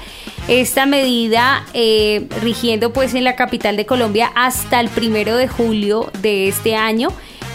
Esta 0.47 0.85
medida 0.85 1.65
eh, 1.73 2.27
rigiendo 2.43 2.93
pues 2.93 3.15
en 3.15 3.23
la 3.23 3.35
capital 3.35 3.75
de 3.75 3.87
Colombia 3.87 4.31
hasta 4.35 4.79
el 4.79 4.89
primero 4.89 5.35
de 5.37 5.47
julio 5.47 6.11
de 6.21 6.47
este 6.47 6.75
año. 6.75 7.09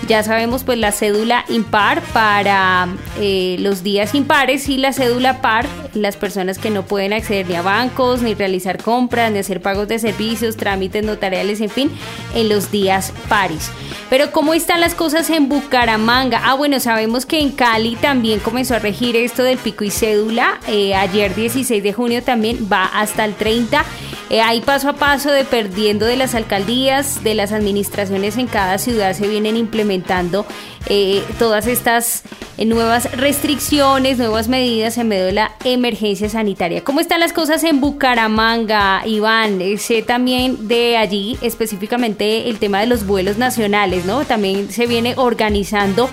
Ya 0.09 0.23
sabemos 0.23 0.65
pues 0.65 0.79
la 0.79 0.91
cédula 0.91 1.45
impar 1.51 2.01
para 2.15 2.89
eh, 3.21 3.57
los 3.59 3.83
días 3.83 4.15
impares 4.15 4.69
y 4.71 4.79
la 4.79 4.95
cédula 4.95 5.43
par, 5.43 5.67
las 5.95 6.17
personas 6.17 6.59
que 6.59 6.71
no 6.71 6.85
pueden 6.85 7.13
acceder 7.13 7.49
ni 7.49 7.55
a 7.55 7.63
bancos, 7.63 8.23
ni 8.23 8.35
realizar 8.35 8.83
compras, 8.83 9.33
ni 9.33 9.39
hacer 9.39 9.61
pagos 9.61 9.89
de 9.89 9.99
servicios, 9.99 10.57
trámites 10.57 11.05
notariales, 11.05 11.61
en 11.61 11.71
fin, 11.71 11.91
en 12.35 12.49
los 12.49 12.71
días 12.71 13.13
pares. 13.29 13.71
Pero 14.11 14.33
¿cómo 14.33 14.55
están 14.55 14.81
las 14.81 14.95
cosas 14.95 15.29
en 15.31 15.49
Bucaramanga? 15.49 16.41
Ah, 16.45 16.55
bueno, 16.55 16.81
sabemos 16.81 17.27
que 17.27 17.41
en 17.41 17.51
Cali 17.51 17.97
también 17.97 18.41
comenzó 18.41 18.75
a 18.75 18.79
regir 18.79 19.17
esto 19.17 19.43
del 19.43 19.59
pico 19.59 19.85
y 19.85 19.91
cédula. 19.91 20.61
Eh, 20.67 20.95
ayer 20.95 21.35
16 21.35 21.83
de 21.83 21.93
junio 21.93 22.23
también 22.23 22.69
va 22.73 22.87
hasta 22.87 23.25
el 23.25 23.35
30. 23.35 23.85
Eh, 24.31 24.41
ahí 24.41 24.61
paso 24.61 24.91
a 24.91 24.93
paso 24.95 25.31
de 25.31 25.45
perdiendo 25.45 26.05
de 26.05 26.17
las 26.17 26.35
alcaldías, 26.35 27.25
de 27.25 27.35
las 27.35 27.53
administraciones 27.53 28.37
en 28.37 28.47
cada 28.47 28.79
ciudad 28.79 29.15
se 29.15 29.27
vienen 29.27 29.57
implementando 29.57 30.45
eh, 30.87 31.23
todas 31.39 31.67
estas 31.67 32.23
eh, 32.57 32.65
nuevas 32.65 33.11
restricciones, 33.13 34.19
nuevas 34.19 34.49
medidas 34.49 34.99
en 34.99 35.09
medio 35.09 35.27
de 35.27 35.33
la 35.33 35.53
emergencia 35.65 36.29
sanitaria. 36.29 36.83
¿Cómo 36.83 37.01
están 37.01 37.21
las 37.21 37.33
cosas 37.33 37.65
en 37.65 37.81
Bucaramanga, 37.81 39.07
Iván? 39.07 39.61
Eh, 39.61 39.79
sé 39.79 40.03
también 40.03 40.69
de 40.69 40.97
allí 40.97 41.39
específicamente 41.43 42.49
el 42.49 42.59
tema 42.59 42.81
de 42.81 42.87
los 42.87 43.07
vuelos 43.07 43.39
nacionales, 43.39 44.07
¿no? 44.07 44.25
También 44.25 44.71
se 44.71 44.87
viene 44.87 45.15
organizando 45.17 46.09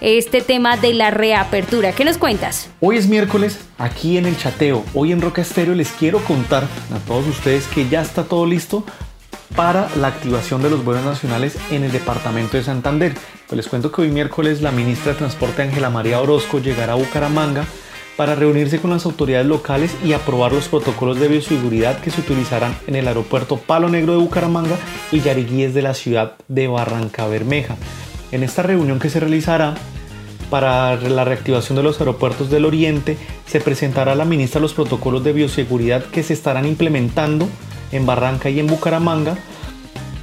este 0.00 0.40
tema 0.40 0.76
de 0.76 0.94
la 0.94 1.10
reapertura. 1.10 1.92
¿Qué 1.92 2.04
nos 2.04 2.18
cuentas? 2.18 2.70
Hoy 2.80 2.96
es 2.96 3.08
miércoles, 3.08 3.58
aquí 3.78 4.16
en 4.16 4.26
el 4.26 4.36
chateo, 4.36 4.84
hoy 4.94 5.12
en 5.12 5.20
Roca 5.20 5.42
Estéreo 5.42 5.74
les 5.74 5.90
quiero 5.90 6.22
contar 6.24 6.64
a 6.64 6.98
todos 7.06 7.26
ustedes 7.26 7.66
que 7.66 7.88
ya 7.88 8.02
está 8.02 8.24
todo 8.24 8.46
listo 8.46 8.84
para 9.56 9.88
la 9.96 10.08
activación 10.08 10.62
de 10.62 10.70
los 10.70 10.84
vuelos 10.84 11.04
nacionales 11.04 11.56
en 11.70 11.84
el 11.84 11.92
departamento 11.92 12.56
de 12.56 12.62
Santander. 12.62 13.14
Pues 13.46 13.56
les 13.56 13.68
cuento 13.68 13.90
que 13.90 14.02
hoy 14.02 14.10
miércoles 14.10 14.62
la 14.62 14.70
ministra 14.70 15.12
de 15.12 15.18
Transporte 15.18 15.62
Ángela 15.62 15.90
María 15.90 16.20
Orozco 16.20 16.58
llegará 16.58 16.92
a 16.92 16.96
Bucaramanga 16.96 17.64
para 18.16 18.34
reunirse 18.34 18.80
con 18.80 18.90
las 18.90 19.06
autoridades 19.06 19.46
locales 19.46 19.94
y 20.04 20.12
aprobar 20.12 20.52
los 20.52 20.68
protocolos 20.68 21.20
de 21.20 21.28
bioseguridad 21.28 22.00
que 22.00 22.10
se 22.10 22.20
utilizarán 22.20 22.76
en 22.88 22.96
el 22.96 23.06
aeropuerto 23.06 23.58
Palo 23.58 23.88
Negro 23.88 24.12
de 24.12 24.18
Bucaramanga 24.18 24.76
y 25.12 25.20
Yariguíes 25.20 25.72
de 25.72 25.82
la 25.82 25.94
ciudad 25.94 26.34
de 26.48 26.66
Barranca 26.66 27.28
Bermeja. 27.28 27.76
En 28.32 28.42
esta 28.42 28.62
reunión 28.62 28.98
que 28.98 29.08
se 29.08 29.20
realizará 29.20 29.74
para 30.50 30.96
la 30.96 31.24
reactivación 31.24 31.76
de 31.76 31.84
los 31.84 32.00
aeropuertos 32.00 32.50
del 32.50 32.64
Oriente, 32.64 33.16
se 33.46 33.60
presentará 33.60 34.12
a 34.12 34.16
la 34.16 34.24
ministra 34.24 34.60
los 34.60 34.74
protocolos 34.74 35.22
de 35.22 35.32
bioseguridad 35.32 36.04
que 36.04 36.22
se 36.22 36.32
estarán 36.32 36.66
implementando 36.66 37.48
en 37.92 38.06
Barranca 38.06 38.50
y 38.50 38.60
en 38.60 38.66
Bucaramanga 38.66 39.36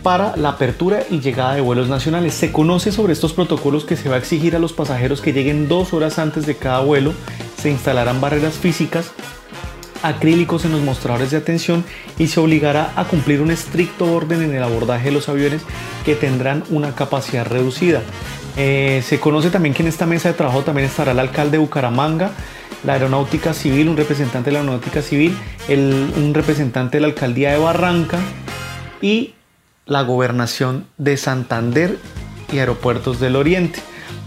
para 0.03 0.35
la 0.37 0.49
apertura 0.49 1.03
y 1.09 1.19
llegada 1.19 1.55
de 1.55 1.61
vuelos 1.61 1.89
nacionales. 1.89 2.33
Se 2.35 2.51
conoce 2.51 2.91
sobre 2.91 3.13
estos 3.13 3.33
protocolos 3.33 3.85
que 3.85 3.95
se 3.95 4.07
va 4.07 4.15
a 4.15 4.19
exigir 4.19 4.55
a 4.55 4.59
los 4.59 4.71
pasajeros 4.71 5.19
que 5.19 5.33
lleguen 5.33 5.67
dos 5.67 5.93
horas 5.93 6.19
antes 6.19 6.45
de 6.45 6.55
cada 6.55 6.81
vuelo. 6.81 7.13
Se 7.59 7.71
instalarán 7.71 8.21
barreras 8.21 8.53
físicas 8.53 9.11
acrílicos 10.03 10.65
en 10.65 10.71
los 10.71 10.81
mostradores 10.81 11.31
de 11.31 11.37
atención 11.37 11.83
y 12.19 12.27
se 12.27 12.39
obligará 12.39 12.93
a 12.95 13.05
cumplir 13.05 13.41
un 13.41 13.49
estricto 13.49 14.13
orden 14.13 14.43
en 14.43 14.53
el 14.53 14.61
abordaje 14.61 15.05
de 15.05 15.11
los 15.11 15.29
aviones 15.29 15.63
que 16.05 16.15
tendrán 16.15 16.63
una 16.69 16.93
capacidad 16.93 17.45
reducida. 17.45 18.01
Eh, 18.57 19.03
se 19.03 19.19
conoce 19.19 19.49
también 19.49 19.73
que 19.73 19.81
en 19.81 19.89
esta 19.89 20.05
mesa 20.05 20.29
de 20.29 20.35
trabajo 20.35 20.61
también 20.61 20.87
estará 20.87 21.11
el 21.11 21.19
alcalde 21.19 21.53
de 21.53 21.57
Bucaramanga, 21.57 22.31
la 22.83 22.93
aeronáutica 22.93 23.53
civil, 23.53 23.89
un 23.89 23.97
representante 23.97 24.49
de 24.49 24.53
la 24.53 24.59
aeronáutica 24.59 25.01
civil, 25.01 25.37
un 25.69 26.33
representante 26.33 26.97
de 26.97 27.01
la 27.01 27.07
alcaldía 27.07 27.51
de 27.51 27.57
Barranca 27.57 28.19
y 29.01 29.33
la 29.85 30.01
gobernación 30.01 30.87
de 30.97 31.17
Santander 31.17 31.97
y 32.51 32.59
aeropuertos 32.59 33.19
del 33.19 33.35
Oriente. 33.35 33.79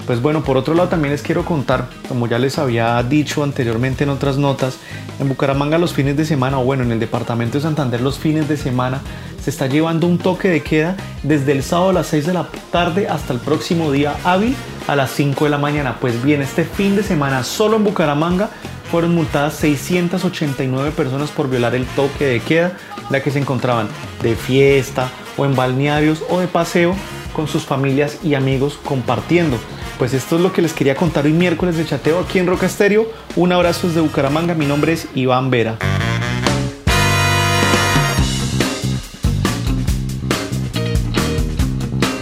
Pues 0.07 0.23
bueno, 0.23 0.43
por 0.43 0.57
otro 0.57 0.75
lado 0.75 0.89
también 0.89 1.13
les 1.13 1.23
quiero 1.23 1.45
contar, 1.45 1.89
como 2.09 2.27
ya 2.27 2.39
les 2.39 2.59
había 2.59 3.03
dicho 3.03 3.45
anteriormente 3.45 4.05
en 4.05 4.11
otras 4.11 4.39
notas, 4.39 4.79
en 5.21 5.29
Bucaramanga 5.29 5.77
los 5.77 5.93
fines 5.93 6.17
de 6.17 6.25
semana, 6.25 6.59
o 6.59 6.65
bueno, 6.65 6.83
en 6.83 6.93
el 6.93 7.01
departamento 7.01 7.59
de 7.59 7.63
Santander 7.63 8.01
los 8.01 8.19
fines 8.19 8.49
de 8.49 8.57
semana, 8.57 9.03
se 9.43 9.51
está 9.51 9.67
llevando 9.67 10.07
un 10.07 10.19
toque 10.19 10.49
de 10.49 10.63
queda 10.63 10.97
desde 11.23 11.53
el 11.53 11.63
sábado 11.63 11.91
a 11.91 11.93
las 11.93 12.07
6 12.07 12.27
de 12.27 12.33
la 12.33 12.49
tarde 12.73 13.07
hasta 13.07 13.35
el 13.35 13.39
próximo 13.39 13.93
día 13.93 14.17
hábil 14.25 14.57
a 14.89 14.97
las 14.97 15.13
5 15.13 15.45
de 15.45 15.51
la 15.51 15.59
mañana. 15.59 15.99
Pues 16.01 16.21
bien, 16.25 16.43
este 16.43 16.65
fin 16.65 16.97
de 16.97 17.05
semana 17.05 17.45
solo 17.45 17.77
en 17.77 17.85
Bucaramanga 17.85 18.51
fueron 18.91 19.15
multadas 19.15 19.55
689 19.55 20.91
personas 20.91 21.31
por 21.31 21.49
violar 21.49 21.77
el 21.77 21.87
toque 21.87 22.25
de 22.25 22.41
queda, 22.41 22.73
ya 23.11 23.23
que 23.23 23.31
se 23.31 23.39
encontraban 23.39 23.89
de 24.23 24.35
fiesta 24.35 25.11
o 25.37 25.45
en 25.45 25.55
balnearios 25.55 26.25
o 26.29 26.41
de 26.41 26.49
paseo 26.49 26.97
con 27.33 27.47
sus 27.47 27.65
familias 27.65 28.19
y 28.25 28.35
amigos 28.35 28.81
compartiendo. 28.85 29.59
Pues 29.99 30.15
esto 30.15 30.37
es 30.37 30.43
lo 30.43 30.53
que 30.53 30.63
les 30.63 30.73
quería 30.73 30.97
contar 30.97 31.27
hoy 31.27 31.33
miércoles 31.33 31.77
de 31.77 31.85
chateo 31.85 32.21
aquí 32.21 32.39
en 32.39 32.47
Roca 32.47 32.67
Estéreo. 32.67 33.07
Un 33.37 33.53
abrazo 33.53 33.89
desde 33.89 34.01
Bucaramanga, 34.01 34.55
mi 34.55 34.67
nombre 34.67 34.93
es 34.93 35.07
Iván 35.15 35.51
Vera. 35.51 35.77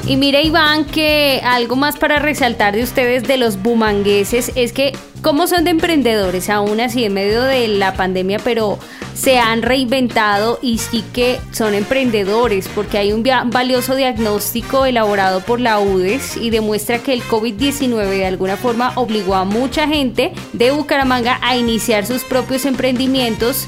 Y 0.07 0.17
mire 0.17 0.43
Iván 0.43 0.85
que 0.85 1.41
algo 1.45 1.75
más 1.75 1.97
para 1.97 2.21
resaltar 2.21 2.77
de 2.77 2.85
ustedes 2.85 3.25
de 3.25 3.39
los 3.39 3.61
bumangueses 3.61 4.53
es 4.55 4.73
que 4.73 4.93
como 5.21 5.49
son 5.49 5.65
de 5.65 5.71
emprendedores 5.71 6.49
aún 6.49 6.79
así 6.81 7.05
en 7.05 7.15
medio 7.15 7.43
de 7.43 7.67
la 7.67 7.95
pandemia, 7.95 8.39
pero 8.39 8.79
se 9.15 9.41
han 9.41 9.63
reinventado 9.63 10.61
y 10.63 10.79
sí 10.79 11.03
que 11.13 11.41
son 11.51 11.75
emprendedores 11.75 12.69
porque 12.73 12.99
hay 12.99 13.13
un 13.13 13.25
valioso 13.47 13.97
diagnóstico 13.97 14.87
elaborado 14.87 15.41
por 15.41 15.59
la 15.59 15.81
UDES 15.81 16.37
y 16.37 16.51
demuestra 16.51 17.01
que 17.01 17.13
el 17.13 17.25
COVID-19 17.25 18.09
de 18.09 18.27
alguna 18.27 18.57
forma 18.57 18.93
obligó 18.95 19.35
a 19.35 19.45
mucha 19.45 19.89
gente 19.89 20.33
de 20.53 20.71
Bucaramanga 20.71 21.41
a 21.43 21.57
iniciar 21.57 22.07
sus 22.07 22.23
propios 22.23 22.65
emprendimientos 22.65 23.67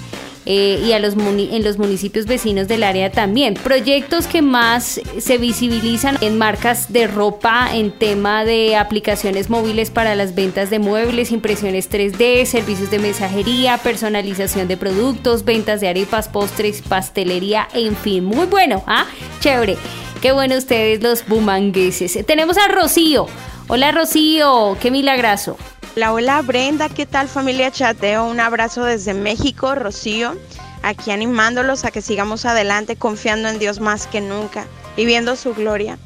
eh, 0.50 0.82
y 0.82 0.92
a 0.92 0.98
los 0.98 1.12
en 1.12 1.62
los 1.62 1.76
municipios 1.76 2.24
vecinos 2.24 2.68
del 2.68 2.82
área 2.82 3.12
también. 3.12 3.52
Proyectos 3.52 4.26
que 4.26 4.40
más 4.40 4.98
se 5.18 5.36
visibilizan 5.36 6.16
en 6.22 6.38
marcas 6.38 6.90
de 6.90 7.06
ropa, 7.06 7.68
en 7.74 7.90
tema 7.90 8.46
de 8.46 8.74
aplicaciones 8.74 9.50
móviles 9.50 9.90
para 9.90 10.14
las 10.14 10.34
ventas 10.34 10.70
de 10.70 10.78
muebles, 10.78 11.32
impresiones 11.32 11.90
3D, 11.90 12.46
servicios 12.46 12.90
de 12.90 12.98
mensajería, 12.98 13.76
personalización 13.76 14.68
de 14.68 14.78
productos, 14.78 15.44
ventas 15.44 15.82
de 15.82 15.88
arepas, 15.88 16.28
postres, 16.28 16.80
pastelería, 16.80 17.68
en 17.74 17.94
fin, 17.94 18.24
muy 18.24 18.46
bueno, 18.46 18.82
¿ah? 18.86 19.04
Chévere. 19.40 19.76
Qué 20.22 20.32
bueno 20.32 20.56
ustedes 20.56 21.02
los 21.02 21.28
bumangueses. 21.28 22.24
Tenemos 22.24 22.56
a 22.56 22.68
Rocío. 22.68 23.26
Hola 23.68 23.92
Rocío, 23.92 24.78
qué 24.80 24.90
milagroso. 24.90 25.58
Hola, 25.96 26.12
hola 26.12 26.42
Brenda, 26.42 26.88
¿qué 26.88 27.06
tal 27.06 27.28
familia 27.28 27.72
Chateo? 27.72 28.24
Un 28.24 28.38
abrazo 28.38 28.84
desde 28.84 29.14
México, 29.14 29.74
Rocío, 29.74 30.36
aquí 30.82 31.10
animándolos 31.10 31.84
a 31.84 31.90
que 31.90 32.02
sigamos 32.02 32.44
adelante 32.44 32.94
confiando 32.94 33.48
en 33.48 33.58
Dios 33.58 33.80
más 33.80 34.06
que 34.06 34.20
nunca 34.20 34.66
y 34.96 35.06
viendo 35.06 35.34
su 35.34 35.54
gloria. 35.54 35.98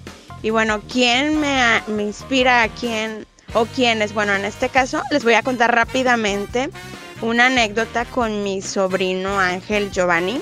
Y 0.43 0.51
bueno, 0.51 0.81
¿quién 0.91 1.39
me, 1.41 1.83
me 1.89 2.05
inspira? 2.05 2.63
¿A 2.63 2.69
quién 2.69 3.27
o 3.53 3.67
quiénes? 3.67 4.15
Bueno, 4.15 4.35
en 4.35 4.47
este 4.47 4.71
caso 4.71 5.03
les 5.11 5.25
voy 5.25 5.35
a 5.35 5.43
contar 5.43 5.75
rápidamente 5.75 6.71
una 7.21 7.47
anécdota 7.47 8.07
con 8.07 8.43
mi 8.43 8.63
sobrino 8.63 9.39
Ángel 9.39 9.91
Giovanni. 9.91 10.41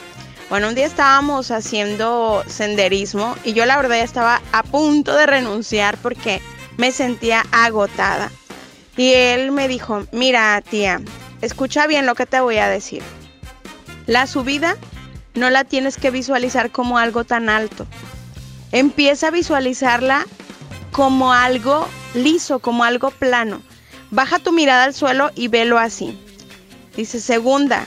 Bueno, 0.49 0.69
un 0.69 0.75
día 0.75 0.87
estábamos 0.87 1.51
haciendo 1.51 2.45
senderismo 2.47 3.35
y 3.45 3.53
yo 3.53 3.67
la 3.67 3.77
verdad 3.77 3.99
estaba 4.01 4.43
a 4.53 4.63
punto 4.63 5.17
de 5.17 5.27
renunciar 5.27 5.99
porque 5.99 6.41
me 6.77 6.93
sentía 6.93 7.45
agotada. 7.53 8.31
Y 9.01 9.15
él 9.15 9.51
me 9.51 9.67
dijo, 9.67 10.05
mira 10.13 10.61
tía, 10.61 11.01
escucha 11.41 11.87
bien 11.87 12.05
lo 12.05 12.15
que 12.15 12.27
te 12.27 12.39
voy 12.39 12.59
a 12.59 12.69
decir. 12.69 13.03
La 14.05 14.27
subida 14.27 14.77
no 15.33 15.49
la 15.49 15.65
tienes 15.65 15.97
que 15.97 16.11
visualizar 16.11 16.71
como 16.71 16.99
algo 16.99 17.25
tan 17.25 17.49
alto. 17.49 17.87
Empieza 18.73 19.29
a 19.29 19.31
visualizarla 19.31 20.27
como 20.93 21.33
algo 21.33 21.89
liso, 22.13 22.59
como 22.59 22.85
algo 22.85 23.11
plano. 23.11 23.63
Baja 24.11 24.39
tu 24.39 24.53
mirada 24.53 24.85
al 24.85 24.93
suelo 24.93 25.31
y 25.35 25.49
velo 25.49 25.79
así. 25.79 26.21
Dice 26.95 27.21
segunda, 27.21 27.87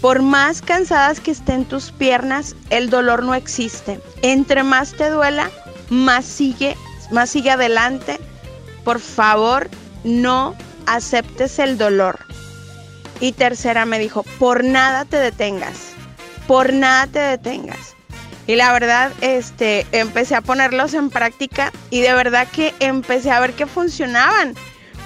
por 0.00 0.22
más 0.22 0.62
cansadas 0.62 1.20
que 1.20 1.32
estén 1.32 1.66
tus 1.66 1.92
piernas, 1.92 2.56
el 2.70 2.88
dolor 2.88 3.24
no 3.24 3.34
existe. 3.34 4.00
Entre 4.22 4.62
más 4.62 4.94
te 4.94 5.10
duela, 5.10 5.50
más 5.90 6.24
sigue, 6.24 6.78
más 7.10 7.28
sigue 7.28 7.50
adelante. 7.50 8.18
Por 8.84 9.00
favor, 9.00 9.68
no 10.04 10.54
aceptes 10.86 11.58
el 11.58 11.76
dolor. 11.78 12.20
Y 13.20 13.32
tercera 13.32 13.86
me 13.86 13.98
dijo, 13.98 14.22
por 14.38 14.64
nada 14.64 15.04
te 15.04 15.16
detengas, 15.16 15.92
por 16.46 16.72
nada 16.72 17.06
te 17.06 17.18
detengas. 17.18 17.94
Y 18.46 18.56
la 18.56 18.72
verdad, 18.72 19.12
este, 19.22 19.86
empecé 19.92 20.34
a 20.34 20.42
ponerlos 20.42 20.92
en 20.92 21.08
práctica 21.08 21.72
y 21.90 22.02
de 22.02 22.12
verdad 22.12 22.46
que 22.52 22.74
empecé 22.78 23.30
a 23.30 23.40
ver 23.40 23.54
que 23.54 23.66
funcionaban, 23.66 24.54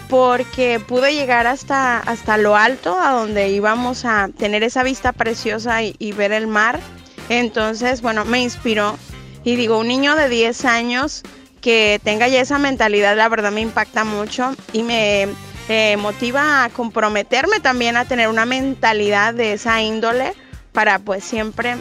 porque 0.08 0.80
pude 0.80 1.14
llegar 1.14 1.46
hasta, 1.46 1.98
hasta 2.00 2.36
lo 2.36 2.56
alto, 2.56 2.98
a 2.98 3.12
donde 3.12 3.48
íbamos 3.50 4.04
a 4.04 4.28
tener 4.36 4.64
esa 4.64 4.82
vista 4.82 5.12
preciosa 5.12 5.82
y, 5.82 5.94
y 5.98 6.12
ver 6.12 6.32
el 6.32 6.48
mar. 6.48 6.80
Entonces, 7.28 8.02
bueno, 8.02 8.24
me 8.24 8.40
inspiró. 8.40 8.98
Y 9.44 9.54
digo, 9.54 9.78
un 9.78 9.88
niño 9.88 10.16
de 10.16 10.28
10 10.28 10.64
años 10.64 11.22
que 11.60 12.00
tenga 12.02 12.28
ya 12.28 12.40
esa 12.40 12.58
mentalidad, 12.58 13.16
la 13.16 13.28
verdad 13.28 13.52
me 13.52 13.60
impacta 13.60 14.04
mucho 14.04 14.54
y 14.72 14.82
me 14.82 15.28
eh, 15.68 15.96
motiva 15.98 16.64
a 16.64 16.68
comprometerme 16.70 17.60
también 17.60 17.96
a 17.96 18.04
tener 18.04 18.28
una 18.28 18.46
mentalidad 18.46 19.34
de 19.34 19.54
esa 19.54 19.82
índole 19.82 20.32
para 20.72 20.98
pues 20.98 21.24
siempre 21.24 21.76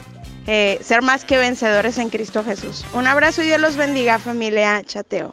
eh, 0.48 0.80
ser 0.82 1.02
más 1.02 1.26
que 1.26 1.38
vencedores 1.38 1.98
en 1.98 2.10
Cristo 2.10 2.44
Jesús. 2.44 2.86
Un 2.94 3.08
abrazo 3.08 3.44
y 3.44 3.48
Dios 3.48 3.60
los 3.60 3.76
bendiga 3.76 4.18
familia 4.20 4.82
Chateo. 4.84 5.32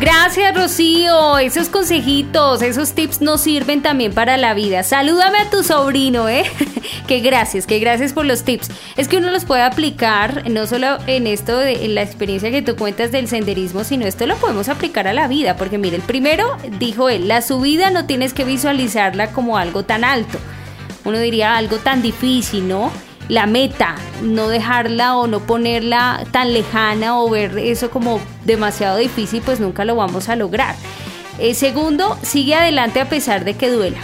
Gracias, 0.00 0.54
Rocío. 0.54 1.36
Esos 1.36 1.68
consejitos, 1.68 2.62
esos 2.62 2.94
tips 2.94 3.20
nos 3.20 3.42
sirven 3.42 3.82
también 3.82 4.14
para 4.14 4.38
la 4.38 4.54
vida. 4.54 4.82
Salúdame 4.82 5.36
a 5.36 5.50
tu 5.50 5.62
sobrino, 5.62 6.26
¿eh? 6.26 6.44
que 7.06 7.20
gracias, 7.20 7.66
que 7.66 7.78
gracias 7.80 8.14
por 8.14 8.24
los 8.24 8.42
tips. 8.42 8.70
Es 8.96 9.08
que 9.08 9.18
uno 9.18 9.30
los 9.30 9.44
puede 9.44 9.60
aplicar 9.60 10.48
no 10.48 10.66
solo 10.66 10.96
en 11.06 11.26
esto 11.26 11.58
de 11.58 11.86
la 11.88 12.00
experiencia 12.00 12.50
que 12.50 12.62
tú 12.62 12.76
cuentas 12.76 13.12
del 13.12 13.28
senderismo, 13.28 13.84
sino 13.84 14.06
esto 14.06 14.26
lo 14.26 14.36
podemos 14.36 14.70
aplicar 14.70 15.06
a 15.06 15.12
la 15.12 15.28
vida. 15.28 15.58
Porque 15.58 15.76
mire, 15.76 15.96
el 15.96 16.02
primero 16.02 16.56
dijo 16.78 17.10
él, 17.10 17.28
la 17.28 17.42
subida 17.42 17.90
no 17.90 18.06
tienes 18.06 18.32
que 18.32 18.44
visualizarla 18.44 19.32
como 19.32 19.58
algo 19.58 19.82
tan 19.82 20.04
alto. 20.04 20.38
Uno 21.04 21.18
diría 21.18 21.58
algo 21.58 21.76
tan 21.76 22.00
difícil, 22.00 22.66
¿no? 22.66 22.90
La 23.30 23.46
meta, 23.46 23.94
no 24.22 24.48
dejarla 24.48 25.16
o 25.16 25.28
no 25.28 25.38
ponerla 25.38 26.24
tan 26.32 26.52
lejana 26.52 27.18
o 27.20 27.30
ver 27.30 27.56
eso 27.58 27.90
como 27.90 28.20
demasiado 28.44 28.98
difícil, 28.98 29.40
pues 29.40 29.60
nunca 29.60 29.84
lo 29.84 29.94
vamos 29.94 30.28
a 30.28 30.34
lograr. 30.34 30.74
Eh, 31.38 31.54
segundo, 31.54 32.18
sigue 32.22 32.56
adelante 32.56 33.00
a 33.00 33.08
pesar 33.08 33.44
de 33.44 33.54
que 33.54 33.70
duela. 33.70 33.98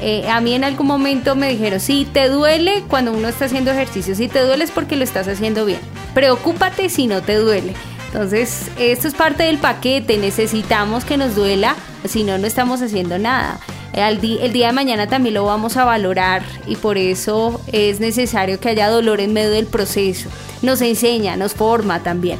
Eh, 0.00 0.28
a 0.30 0.40
mí 0.40 0.54
en 0.54 0.62
algún 0.62 0.86
momento 0.86 1.34
me 1.34 1.48
dijeron, 1.48 1.80
si 1.80 2.04
te 2.04 2.28
duele 2.28 2.84
cuando 2.88 3.12
uno 3.12 3.28
está 3.28 3.46
haciendo 3.46 3.72
ejercicio, 3.72 4.14
si 4.14 4.28
te 4.28 4.40
duele 4.40 4.62
es 4.62 4.70
porque 4.70 4.94
lo 4.94 5.02
estás 5.02 5.26
haciendo 5.26 5.64
bien. 5.64 5.80
Preocúpate 6.14 6.88
si 6.88 7.08
no 7.08 7.20
te 7.20 7.34
duele. 7.34 7.74
Entonces, 8.06 8.70
esto 8.78 9.08
es 9.08 9.14
parte 9.14 9.42
del 9.42 9.58
paquete, 9.58 10.18
necesitamos 10.18 11.04
que 11.04 11.16
nos 11.16 11.34
duela, 11.34 11.74
si 12.04 12.22
no, 12.22 12.38
no 12.38 12.46
estamos 12.46 12.80
haciendo 12.80 13.18
nada 13.18 13.58
el 13.92 14.20
día 14.20 14.66
de 14.68 14.72
mañana 14.72 15.06
también 15.06 15.34
lo 15.34 15.44
vamos 15.44 15.76
a 15.76 15.84
valorar 15.84 16.42
y 16.66 16.76
por 16.76 16.96
eso 16.98 17.60
es 17.72 18.00
necesario 18.00 18.58
que 18.58 18.70
haya 18.70 18.88
dolor 18.88 19.20
en 19.20 19.32
medio 19.32 19.50
del 19.50 19.66
proceso. 19.66 20.28
Nos 20.62 20.80
enseña, 20.80 21.36
nos 21.36 21.54
forma 21.54 22.02
también. 22.02 22.38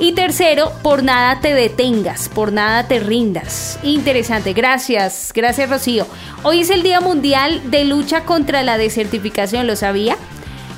Y 0.00 0.12
tercero, 0.12 0.72
por 0.82 1.02
nada 1.02 1.40
te 1.40 1.54
detengas, 1.54 2.28
por 2.28 2.52
nada 2.52 2.86
te 2.86 3.00
rindas. 3.00 3.80
Interesante, 3.82 4.52
gracias, 4.52 5.32
gracias 5.34 5.68
Rocío. 5.68 6.06
Hoy 6.44 6.60
es 6.60 6.70
el 6.70 6.84
Día 6.84 7.00
Mundial 7.00 7.70
de 7.70 7.84
Lucha 7.84 8.24
contra 8.24 8.62
la 8.62 8.78
Desertificación, 8.78 9.66
¿lo 9.66 9.74
sabía? 9.74 10.16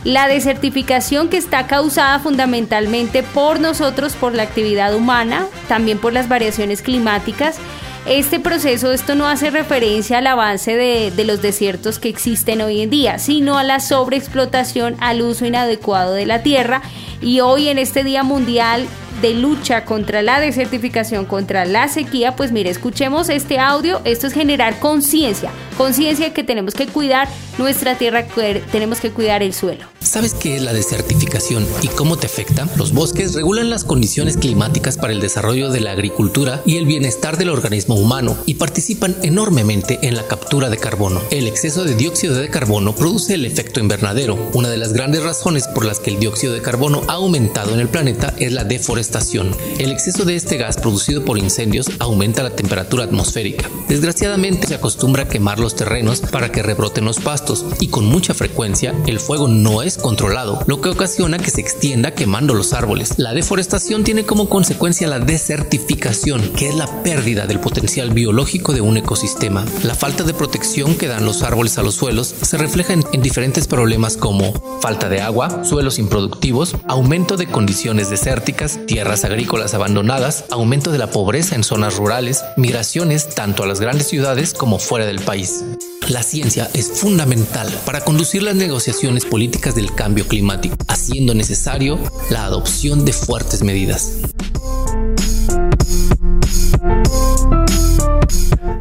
La 0.04 0.26
desertificación 0.26 1.28
que 1.28 1.36
está 1.36 1.66
causada 1.66 2.18
fundamentalmente 2.20 3.22
por 3.22 3.60
nosotros, 3.60 4.14
por 4.14 4.34
la 4.34 4.44
actividad 4.44 4.94
humana, 4.94 5.46
también 5.68 5.98
por 5.98 6.14
las 6.14 6.26
variaciones 6.26 6.80
climáticas. 6.80 7.58
Este 8.06 8.40
proceso, 8.40 8.92
esto 8.92 9.14
no 9.14 9.28
hace 9.28 9.50
referencia 9.50 10.18
al 10.18 10.26
avance 10.26 10.74
de, 10.74 11.10
de, 11.10 11.24
los 11.24 11.42
desiertos 11.42 11.98
que 11.98 12.08
existen 12.08 12.62
hoy 12.62 12.80
en 12.80 12.88
día, 12.88 13.18
sino 13.18 13.58
a 13.58 13.62
la 13.62 13.78
sobreexplotación, 13.78 14.96
al 15.00 15.20
uso 15.20 15.44
inadecuado 15.44 16.14
de 16.14 16.24
la 16.24 16.42
tierra. 16.42 16.80
Y 17.20 17.40
hoy 17.40 17.68
en 17.68 17.78
este 17.78 18.02
Día 18.02 18.22
Mundial 18.22 18.88
de 19.20 19.34
lucha 19.34 19.84
contra 19.84 20.22
la 20.22 20.40
desertificación, 20.40 21.26
contra 21.26 21.64
la 21.64 21.88
sequía, 21.88 22.36
pues 22.36 22.52
mire, 22.52 22.70
escuchemos 22.70 23.28
este 23.28 23.58
audio. 23.58 24.00
Esto 24.04 24.26
es 24.26 24.32
generar 24.32 24.78
conciencia, 24.78 25.50
conciencia 25.76 26.32
que 26.32 26.42
tenemos 26.42 26.74
que 26.74 26.86
cuidar 26.86 27.28
nuestra 27.58 27.96
tierra, 27.98 28.26
tenemos 28.72 29.00
que 29.00 29.10
cuidar 29.10 29.42
el 29.42 29.52
suelo. 29.52 29.84
¿Sabes 30.00 30.34
qué 30.34 30.56
es 30.56 30.62
la 30.62 30.72
desertificación 30.72 31.66
y 31.82 31.88
cómo 31.88 32.16
te 32.16 32.26
afecta? 32.26 32.66
Los 32.76 32.92
bosques 32.92 33.34
regulan 33.34 33.70
las 33.70 33.84
condiciones 33.84 34.36
climáticas 34.36 34.96
para 34.96 35.12
el 35.12 35.20
desarrollo 35.20 35.70
de 35.70 35.80
la 35.80 35.92
agricultura 35.92 36.62
y 36.64 36.78
el 36.78 36.86
bienestar 36.86 37.36
del 37.36 37.50
organismo 37.50 37.89
humano 37.94 38.36
y 38.46 38.54
participan 38.54 39.16
enormemente 39.22 39.98
en 40.02 40.16
la 40.16 40.26
captura 40.26 40.70
de 40.70 40.78
carbono. 40.78 41.20
El 41.30 41.46
exceso 41.46 41.84
de 41.84 41.94
dióxido 41.94 42.34
de 42.34 42.48
carbono 42.48 42.94
produce 42.94 43.34
el 43.34 43.44
efecto 43.44 43.80
invernadero. 43.80 44.50
Una 44.54 44.68
de 44.68 44.76
las 44.76 44.92
grandes 44.92 45.22
razones 45.22 45.66
por 45.68 45.84
las 45.84 45.98
que 45.98 46.10
el 46.10 46.20
dióxido 46.20 46.52
de 46.52 46.62
carbono 46.62 47.02
ha 47.08 47.14
aumentado 47.14 47.74
en 47.74 47.80
el 47.80 47.88
planeta 47.88 48.34
es 48.38 48.52
la 48.52 48.64
deforestación. 48.64 49.56
El 49.78 49.90
exceso 49.90 50.24
de 50.24 50.36
este 50.36 50.56
gas 50.56 50.76
producido 50.76 51.24
por 51.24 51.38
incendios 51.38 51.86
aumenta 51.98 52.42
la 52.42 52.50
temperatura 52.50 53.04
atmosférica. 53.04 53.68
Desgraciadamente 53.88 54.68
se 54.68 54.74
acostumbra 54.74 55.24
a 55.24 55.28
quemar 55.28 55.58
los 55.58 55.74
terrenos 55.74 56.20
para 56.20 56.52
que 56.52 56.62
rebroten 56.62 57.04
los 57.04 57.18
pastos 57.18 57.64
y 57.80 57.88
con 57.88 58.06
mucha 58.06 58.34
frecuencia 58.34 58.94
el 59.06 59.20
fuego 59.20 59.48
no 59.48 59.82
es 59.82 59.98
controlado, 59.98 60.60
lo 60.66 60.80
que 60.80 60.90
ocasiona 60.90 61.38
que 61.38 61.50
se 61.50 61.60
extienda 61.60 62.14
quemando 62.14 62.54
los 62.54 62.72
árboles. 62.72 63.14
La 63.18 63.34
deforestación 63.34 64.04
tiene 64.04 64.24
como 64.24 64.48
consecuencia 64.48 65.08
la 65.08 65.18
desertificación, 65.18 66.52
que 66.54 66.68
es 66.68 66.76
la 66.76 67.02
pérdida 67.02 67.46
del 67.46 67.58
potencial 67.60 67.79
biológico 68.12 68.72
de 68.72 68.80
un 68.80 68.96
ecosistema. 68.96 69.64
La 69.82 69.94
falta 69.94 70.24
de 70.24 70.34
protección 70.34 70.96
que 70.96 71.08
dan 71.08 71.24
los 71.24 71.42
árboles 71.42 71.78
a 71.78 71.82
los 71.82 71.94
suelos 71.94 72.34
se 72.40 72.56
refleja 72.56 72.92
en, 72.92 73.04
en 73.12 73.22
diferentes 73.22 73.66
problemas 73.66 74.16
como 74.16 74.52
falta 74.80 75.08
de 75.08 75.20
agua, 75.20 75.64
suelos 75.64 75.98
improductivos, 75.98 76.76
aumento 76.88 77.36
de 77.36 77.46
condiciones 77.46 78.10
desérticas, 78.10 78.78
tierras 78.86 79.24
agrícolas 79.24 79.74
abandonadas, 79.74 80.44
aumento 80.50 80.92
de 80.92 80.98
la 80.98 81.10
pobreza 81.10 81.54
en 81.54 81.64
zonas 81.64 81.96
rurales, 81.96 82.44
migraciones 82.56 83.28
tanto 83.34 83.62
a 83.62 83.66
las 83.66 83.80
grandes 83.80 84.08
ciudades 84.08 84.54
como 84.54 84.78
fuera 84.78 85.06
del 85.06 85.20
país. 85.20 85.64
La 86.08 86.22
ciencia 86.22 86.68
es 86.74 86.88
fundamental 87.00 87.68
para 87.86 88.00
conducir 88.00 88.42
las 88.42 88.56
negociaciones 88.56 89.24
políticas 89.24 89.74
del 89.74 89.94
cambio 89.94 90.26
climático, 90.26 90.76
haciendo 90.88 91.34
necesario 91.34 92.00
la 92.30 92.44
adopción 92.44 93.04
de 93.04 93.12
fuertes 93.12 93.62
medidas. 93.62 94.16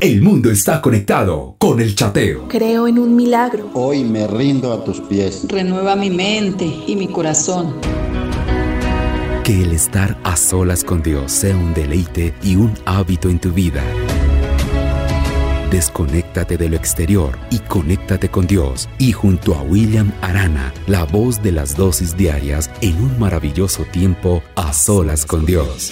El 0.02 0.22
mundo 0.22 0.50
está 0.50 0.82
conectado 0.82 1.58
con 1.58 1.82
el 1.82 1.94
chateo. 1.94 2.48
Creo 2.48 2.88
en 2.88 3.00
un 3.00 3.18
milagro. 3.18 3.70
Hoy 3.74 4.06
me 4.06 4.28
rindo 4.28 4.72
a 4.72 4.86
tus 4.86 5.02
pies. 5.02 5.46
Renueva 5.50 5.98
mi 5.98 6.10
mente 6.10 6.66
y 6.88 6.96
mi 6.96 7.10
corazón. 7.10 7.76
Que 9.44 9.62
el 9.62 9.74
estar 9.74 10.18
a 10.24 10.38
solas 10.38 10.86
con 10.86 11.04
Dios 11.04 11.34
sea 11.34 11.54
un 11.54 11.74
deleite 11.74 12.34
y 12.42 12.56
un 12.56 12.74
hábito 12.86 13.30
en 13.30 13.40
tu 13.40 13.52
vida. 13.52 13.84
Desconéctate 15.70 16.56
de 16.56 16.70
lo 16.70 16.78
exterior 16.78 17.38
y 17.52 17.60
conéctate 17.60 18.30
con 18.30 18.48
Dios. 18.48 18.88
Y 19.00 19.12
junto 19.12 19.54
a 19.54 19.64
William 19.64 20.14
Arana, 20.22 20.74
la 20.88 21.04
voz 21.04 21.44
de 21.44 21.52
las 21.52 21.76
dosis 21.76 22.16
diarias 22.16 22.72
en 22.80 22.96
un 23.04 23.20
maravilloso 23.20 23.84
tiempo 23.84 24.42
a 24.56 24.72
solas 24.72 25.26
con 25.26 25.46
Dios. 25.46 25.92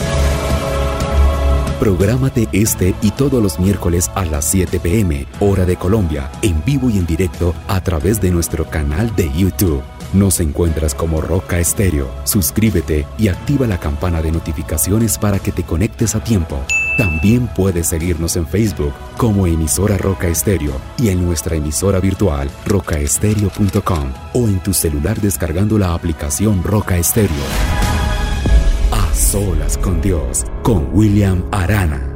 Prográmate 1.80 2.50
este 2.54 2.96
y 3.04 3.12
todos 3.12 3.42
los 3.42 3.60
miércoles 3.60 4.10
a 4.16 4.26
las 4.26 4.46
7 4.46 4.80
pm, 4.80 5.28
hora 5.40 5.63
de 5.63 5.76
Colombia, 5.76 6.32
en 6.42 6.63
vivo 6.66 6.90
y 6.90 6.98
en 6.98 7.06
directo 7.06 7.54
a 7.68 7.82
través 7.82 8.20
de 8.20 8.32
nuestro 8.32 8.66
canal 8.66 9.16
de 9.16 9.32
YouTube. 9.32 9.84
Nos 10.12 10.40
encuentras 10.40 10.96
como 10.96 11.22
Roca 11.22 11.60
Estéreo. 11.60 12.10
Suscríbete 12.24 13.06
y 13.20 13.28
activa 13.28 13.68
la 13.68 13.80
campana 13.80 14.24
de 14.24 14.32
notificaciones 14.32 15.20
para 15.20 15.38
que 15.38 15.52
te 15.52 15.63
conectes 15.63 16.16
a 16.16 16.24
tiempo. 16.24 16.60
También 16.98 17.48
puedes 17.48 17.88
seguirnos 17.88 18.38
en 18.38 18.48
Facebook 18.48 18.94
como 19.16 19.46
emisora 19.46 19.98
Roca 20.00 20.28
Estéreo 20.28 20.74
y 20.98 21.10
en 21.10 21.24
nuestra 21.24 21.58
emisora 21.58 22.00
virtual 22.00 22.50
rocaestereo.com 22.66 24.13
o 24.34 24.48
en 24.48 24.60
tu 24.63 24.74
celular 24.74 25.22
descargando 25.22 25.78
la 25.78 25.94
aplicación 25.94 26.63
Roca 26.63 26.98
Estéreo. 26.98 27.87
Solas 29.28 29.78
con 29.78 30.00
Dios, 30.00 30.46
con 30.63 30.88
William 30.94 31.44
Arana. 31.52 32.07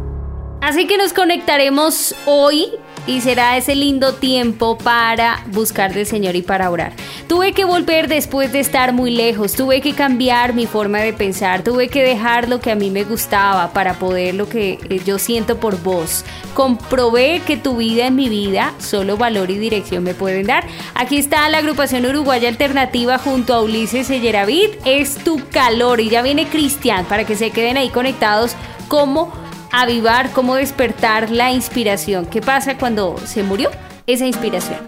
Así 0.62 0.86
que 0.86 0.98
nos 0.98 1.12
conectaremos 1.12 2.16
hoy 2.26 2.68
y 3.08 3.22
será 3.22 3.58
ese 3.58 3.74
lindo 3.74 4.14
tiempo 4.14 4.78
para 4.78 5.44
buscar 5.48 5.92
del 5.92 6.06
Señor 6.06 6.36
y 6.36 6.44
para 6.44 6.70
orar. 6.70 6.94
Tuve 7.28 7.54
que 7.54 7.66
volver 7.66 8.08
después 8.08 8.52
de 8.52 8.60
estar 8.60 8.94
muy 8.94 9.10
lejos, 9.10 9.54
tuve 9.54 9.82
que 9.82 9.94
cambiar 9.94 10.54
mi 10.54 10.68
forma 10.68 11.00
de 11.00 11.14
pensar, 11.14 11.64
tuve 11.64 11.88
que 11.88 12.04
dejar 12.04 12.48
lo 12.48 12.60
que 12.60 12.70
a 12.70 12.76
mí 12.76 12.92
me 12.92 13.04
gustaba 13.04 13.74
para 13.74 13.96
poder 13.96 14.36
lo 14.36 14.48
que 14.48 14.78
eh, 14.90 15.02
yo 15.04 15.18
siento 15.18 15.60
por 15.60 15.82
vos. 15.82 16.24
Comprobé 16.54 17.42
que 17.46 17.58
tu 17.58 17.78
vida 17.78 18.06
en 18.06 18.16
mi 18.16 18.30
vida 18.30 18.74
solo 18.78 19.18
valor 19.18 19.50
y 19.50 19.58
dirección 19.58 20.04
me 20.04 20.14
pueden 20.14 20.46
dar. 20.46 20.68
Aquí 20.94 21.18
está 21.18 21.50
la 21.50 21.58
agrupación 21.58 22.06
uruguaya 22.06 22.50
alternativa 22.50 23.18
junto 23.18 23.56
a 23.56 23.64
Ulises 23.64 24.08
Selleravid, 24.08 24.70
es 24.86 25.16
tu 25.16 25.42
calor 25.50 26.02
y 26.02 26.10
ya 26.10 26.22
viene 26.22 26.48
Cristian 26.48 27.06
para 27.06 27.24
que 27.24 27.36
se 27.36 27.50
queden 27.50 27.78
ahí 27.78 27.90
conectados 27.90 28.56
como 28.88 29.41
avivar, 29.72 30.32
cómo 30.32 30.56
despertar 30.56 31.30
la 31.30 31.52
inspiración. 31.52 32.26
¿Qué 32.26 32.42
pasa 32.42 32.78
cuando 32.78 33.18
se 33.26 33.44
murió 33.44 33.70
esa 34.08 34.26
inspiración? 34.26 34.80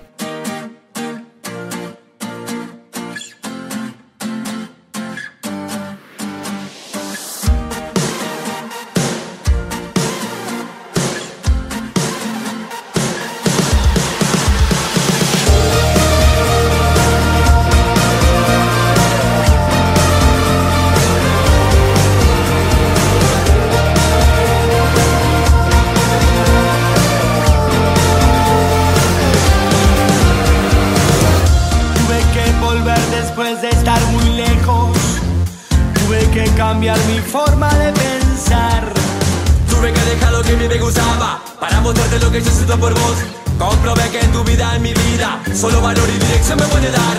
que 42.34 42.42
yo 42.42 42.52
siento 42.52 42.80
por 42.80 42.94
vos. 42.94 43.18
Comprobé 43.60 44.10
que 44.10 44.20
en 44.20 44.32
tu 44.32 44.44
vida, 44.44 44.76
en 44.76 44.82
mi 44.82 44.94
vida 44.94 45.40
Solo 45.54 45.80
valor 45.82 46.10
y 46.10 46.18
dirección 46.18 46.58
me 46.60 46.66
puede 46.66 46.90
dar. 46.92 47.18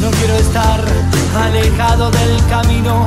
No 0.00 0.10
quiero 0.10 0.34
estar 0.34 0.80
alejado 1.46 2.10
del 2.10 2.44
camino. 2.48 3.06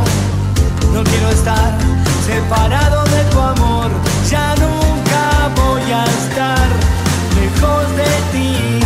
No 0.94 1.04
quiero 1.04 1.30
estar 1.30 1.78
separado 2.26 3.04
de 3.04 3.24
tu 3.26 3.40
amor. 3.40 3.92
Ya 4.30 4.56
nunca 4.56 5.50
voy 5.56 5.92
a 5.92 6.06
estar 6.06 6.68
lejos 7.36 7.90
de 7.98 8.12
ti. 8.32 8.80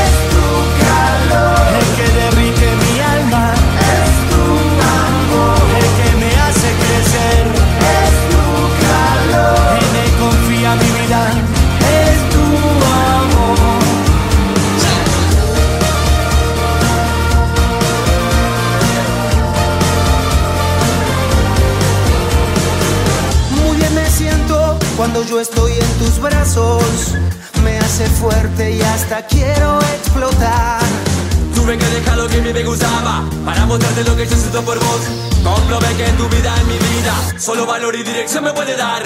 Es 0.00 0.14
tu 0.32 0.48
calor. 0.82 1.87
brazos 26.20 27.14
me 27.62 27.78
hace 27.78 28.06
fuerte 28.06 28.72
y 28.72 28.80
hasta 28.80 29.22
quiero 29.26 29.78
explotar. 29.80 30.82
Tuve 31.54 31.76
que 31.76 31.86
dejar 31.86 32.16
lo 32.16 32.28
que 32.28 32.38
a 32.38 32.42
mí 32.42 32.52
me 32.52 32.62
gustaba 32.64 33.24
para 33.44 33.66
mostrarte 33.66 34.04
lo 34.04 34.16
que 34.16 34.26
yo 34.26 34.36
siento 34.36 34.62
por 34.62 34.78
vos. 34.78 35.00
Comprobé 35.42 35.88
que 35.96 36.04
tu 36.12 36.28
vida 36.28 36.54
en 36.60 36.68
mi 36.68 36.78
vida 36.78 37.14
solo 37.38 37.66
valor 37.66 37.94
y 37.94 38.02
dirección 38.02 38.44
me 38.44 38.52
puede 38.52 38.76
dar. 38.76 39.02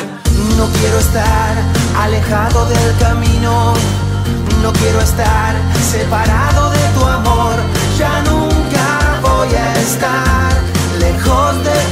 No 0.57 0.67
quiero 0.67 0.99
estar 0.99 1.55
alejado 1.99 2.67
del 2.67 2.97
camino. 2.99 3.75
No 4.63 4.73
quiero 4.73 5.01
estar 5.01 5.55
separado 5.91 6.71
de 6.71 6.89
tu 6.97 7.05
amor. 7.05 7.55
Ya 7.99 8.23
nunca 8.23 9.21
voy 9.23 9.55
a 9.55 9.81
estar 9.81 10.53
lejos 10.99 11.65
de 11.65 11.73
ti 11.73 11.92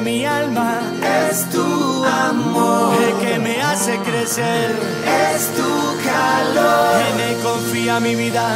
mi 0.00 0.24
alma, 0.24 0.80
es 1.30 1.48
tu 1.50 2.04
amor. 2.04 2.96
El 3.02 3.14
que 3.26 3.38
me 3.38 3.60
hace 3.62 3.98
crecer, 3.98 4.70
es 5.34 5.46
tu 5.54 5.72
calor. 6.04 7.00
En 7.12 7.20
él 7.20 7.36
confía 7.42 8.00
mi 8.00 8.14
vida, 8.14 8.54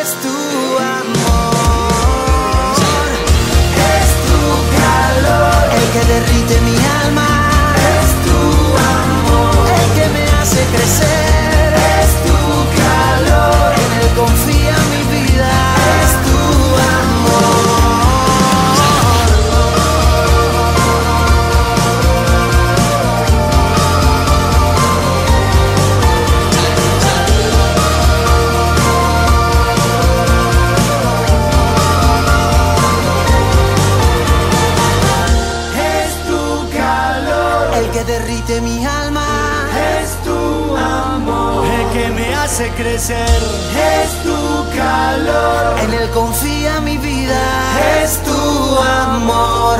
es 0.00 0.08
tu 0.24 0.36
amor. 0.98 1.86
Es 3.96 4.08
tu 4.28 4.42
calor. 4.80 5.62
El 5.78 5.86
que 5.94 6.02
derrite 6.12 6.60
mi 6.62 6.76
alma. 7.04 7.28
Es 7.98 8.08
tu 8.26 8.40
amor. 8.96 9.68
El 9.68 9.88
que 9.96 10.06
me 10.16 10.24
hace 10.38 10.60
crecer 10.74 11.53
crecer, 42.76 43.16
es 43.16 44.22
tu 44.22 44.76
calor. 44.76 45.78
En 45.80 45.94
él 45.94 46.10
confía 46.10 46.80
mi 46.80 46.96
vida. 46.96 48.02
Es 48.02 48.22
tu 48.22 48.78
amor. 48.78 49.78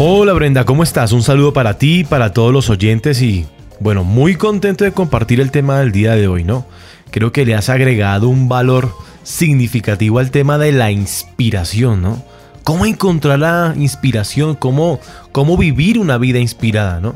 Hola 0.00 0.32
Brenda, 0.32 0.64
¿cómo 0.64 0.84
estás? 0.84 1.10
Un 1.10 1.22
saludo 1.22 1.52
para 1.52 1.76
ti, 1.76 2.04
para 2.04 2.32
todos 2.32 2.52
los 2.52 2.70
oyentes 2.70 3.20
y 3.20 3.46
bueno, 3.80 4.04
muy 4.04 4.36
contento 4.36 4.84
de 4.84 4.92
compartir 4.92 5.40
el 5.40 5.50
tema 5.50 5.80
del 5.80 5.90
día 5.90 6.14
de 6.14 6.28
hoy, 6.28 6.44
¿no? 6.44 6.66
Creo 7.10 7.32
que 7.32 7.44
le 7.44 7.56
has 7.56 7.68
agregado 7.68 8.28
un 8.28 8.48
valor 8.48 8.94
significativo 9.24 10.20
al 10.20 10.30
tema 10.30 10.56
de 10.56 10.70
la 10.70 10.92
inspiración, 10.92 12.00
¿no? 12.00 12.22
¿Cómo 12.68 12.84
encontrar 12.84 13.38
la 13.38 13.72
inspiración? 13.78 14.54
¿Cómo, 14.54 15.00
cómo 15.32 15.56
vivir 15.56 15.98
una 15.98 16.18
vida 16.18 16.38
inspirada, 16.38 17.00
¿no? 17.00 17.14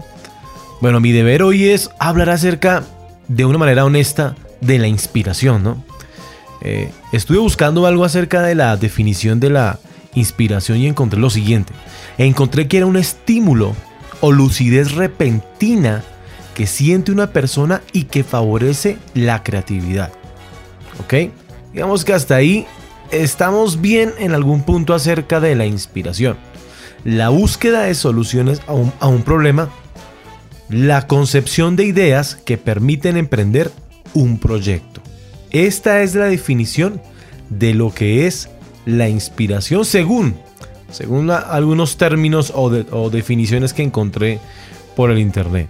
Bueno, 0.80 0.98
mi 0.98 1.12
deber 1.12 1.42
hoy 1.42 1.68
es 1.68 1.90
hablar 1.98 2.30
acerca 2.30 2.84
de 3.28 3.44
una 3.44 3.58
manera 3.58 3.84
honesta 3.84 4.34
de 4.62 4.78
la 4.78 4.86
inspiración, 4.88 5.62
¿no? 5.62 5.84
Eh, 6.62 6.90
estuve 7.12 7.36
buscando 7.36 7.84
algo 7.84 8.06
acerca 8.06 8.40
de 8.40 8.54
la 8.54 8.78
definición 8.78 9.40
de 9.40 9.50
la 9.50 9.78
inspiración 10.14 10.78
y 10.78 10.86
encontré 10.86 11.20
lo 11.20 11.28
siguiente. 11.28 11.74
Encontré 12.16 12.66
que 12.66 12.78
era 12.78 12.86
un 12.86 12.96
estímulo 12.96 13.74
o 14.22 14.32
lucidez 14.32 14.92
repentina 14.92 16.02
que 16.54 16.66
siente 16.66 17.12
una 17.12 17.26
persona 17.26 17.82
y 17.92 18.04
que 18.04 18.24
favorece 18.24 18.96
la 19.12 19.42
creatividad. 19.42 20.14
¿Ok? 21.04 21.30
Digamos 21.74 22.06
que 22.06 22.14
hasta 22.14 22.36
ahí 22.36 22.66
estamos 23.12 23.80
bien 23.80 24.12
en 24.18 24.32
algún 24.32 24.62
punto 24.62 24.94
acerca 24.94 25.38
de 25.38 25.54
la 25.54 25.66
inspiración. 25.66 26.36
La 27.04 27.28
búsqueda 27.28 27.82
de 27.82 27.94
soluciones 27.94 28.60
a 28.66 28.72
un, 29.06 29.22
problema. 29.22 29.70
La 30.68 31.06
concepción 31.06 31.76
de 31.76 31.84
ideas 31.84 32.34
que 32.34 32.58
permiten 32.58 33.16
emprender 33.16 33.70
un 34.14 34.38
proyecto. 34.38 35.00
Esta 35.50 36.02
es 36.02 36.14
la 36.14 36.26
definición 36.26 37.00
de 37.50 37.74
lo 37.74 37.92
que 37.92 38.26
es 38.26 38.48
la 38.86 39.08
inspiración 39.08 39.84
según, 39.84 40.34
según 40.90 41.30
algunos 41.30 41.98
términos 41.98 42.52
o, 42.54 42.64
o 42.64 43.10
definiciones 43.10 43.74
que 43.74 43.82
encontré 43.82 44.40
por 44.96 45.10
el 45.10 45.18
internet. 45.18 45.68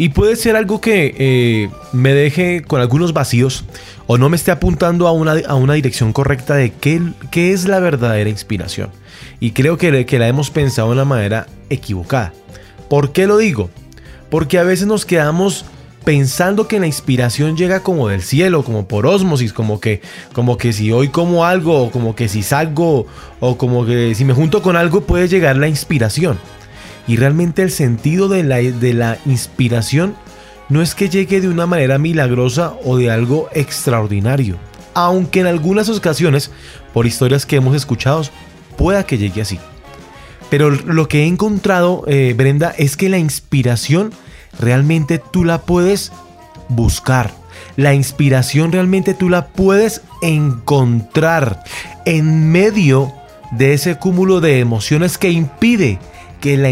Y 0.00 0.08
puede 0.08 0.34
ser 0.36 0.56
algo 0.56 0.80
que 0.80 1.14
eh, 1.18 1.68
me 1.92 2.14
deje 2.14 2.62
con 2.62 2.80
algunos 2.80 3.12
vacíos 3.12 3.66
o 4.06 4.16
no 4.16 4.30
me 4.30 4.36
esté 4.36 4.50
apuntando 4.50 5.06
a 5.06 5.12
una, 5.12 5.34
a 5.46 5.56
una 5.56 5.74
dirección 5.74 6.14
correcta 6.14 6.54
de 6.54 6.72
qué, 6.72 7.02
qué 7.30 7.52
es 7.52 7.66
la 7.68 7.80
verdadera 7.80 8.30
inspiración. 8.30 8.88
Y 9.40 9.50
creo 9.50 9.76
que, 9.76 10.06
que 10.06 10.18
la 10.18 10.26
hemos 10.26 10.50
pensado 10.50 10.88
de 10.88 10.94
una 10.94 11.04
manera 11.04 11.48
equivocada. 11.68 12.32
¿Por 12.88 13.12
qué 13.12 13.26
lo 13.26 13.36
digo? 13.36 13.68
Porque 14.30 14.58
a 14.58 14.62
veces 14.62 14.86
nos 14.86 15.04
quedamos 15.04 15.66
pensando 16.02 16.66
que 16.66 16.80
la 16.80 16.86
inspiración 16.86 17.58
llega 17.58 17.80
como 17.80 18.08
del 18.08 18.22
cielo, 18.22 18.64
como 18.64 18.88
por 18.88 19.04
ósmosis, 19.04 19.52
como 19.52 19.80
que, 19.80 20.00
como 20.32 20.56
que 20.56 20.72
si 20.72 20.90
hoy 20.92 21.08
como 21.08 21.44
algo, 21.44 21.78
o 21.78 21.90
como 21.90 22.14
que 22.14 22.28
si 22.28 22.42
salgo, 22.42 23.06
o 23.38 23.58
como 23.58 23.84
que 23.84 24.14
si 24.14 24.24
me 24.24 24.32
junto 24.32 24.62
con 24.62 24.76
algo 24.76 25.02
puede 25.02 25.28
llegar 25.28 25.58
la 25.58 25.68
inspiración. 25.68 26.38
Y 27.06 27.16
realmente 27.16 27.62
el 27.62 27.70
sentido 27.70 28.28
de 28.28 28.42
la, 28.42 28.56
de 28.56 28.94
la 28.94 29.18
inspiración 29.26 30.14
no 30.68 30.82
es 30.82 30.94
que 30.94 31.08
llegue 31.08 31.40
de 31.40 31.48
una 31.48 31.66
manera 31.66 31.98
milagrosa 31.98 32.74
o 32.84 32.96
de 32.96 33.10
algo 33.10 33.48
extraordinario. 33.52 34.56
Aunque 34.94 35.40
en 35.40 35.46
algunas 35.46 35.88
ocasiones, 35.88 36.50
por 36.92 37.06
historias 37.06 37.46
que 37.46 37.56
hemos 37.56 37.74
escuchado, 37.74 38.22
pueda 38.76 39.04
que 39.04 39.18
llegue 39.18 39.42
así. 39.42 39.58
Pero 40.48 40.70
lo 40.70 41.08
que 41.08 41.22
he 41.22 41.26
encontrado, 41.26 42.04
eh, 42.06 42.34
Brenda, 42.36 42.74
es 42.76 42.96
que 42.96 43.08
la 43.08 43.18
inspiración 43.18 44.12
realmente 44.58 45.18
tú 45.18 45.44
la 45.44 45.62
puedes 45.62 46.12
buscar. 46.68 47.32
La 47.76 47.94
inspiración 47.94 48.72
realmente 48.72 49.14
tú 49.14 49.28
la 49.28 49.48
puedes 49.48 50.02
encontrar 50.22 51.62
en 52.04 52.50
medio 52.50 53.12
de 53.52 53.74
ese 53.74 53.96
cúmulo 53.96 54.40
de 54.40 54.60
emociones 54.60 55.18
que 55.18 55.30
impide 55.30 55.98
que 56.40 56.56
la, 56.56 56.70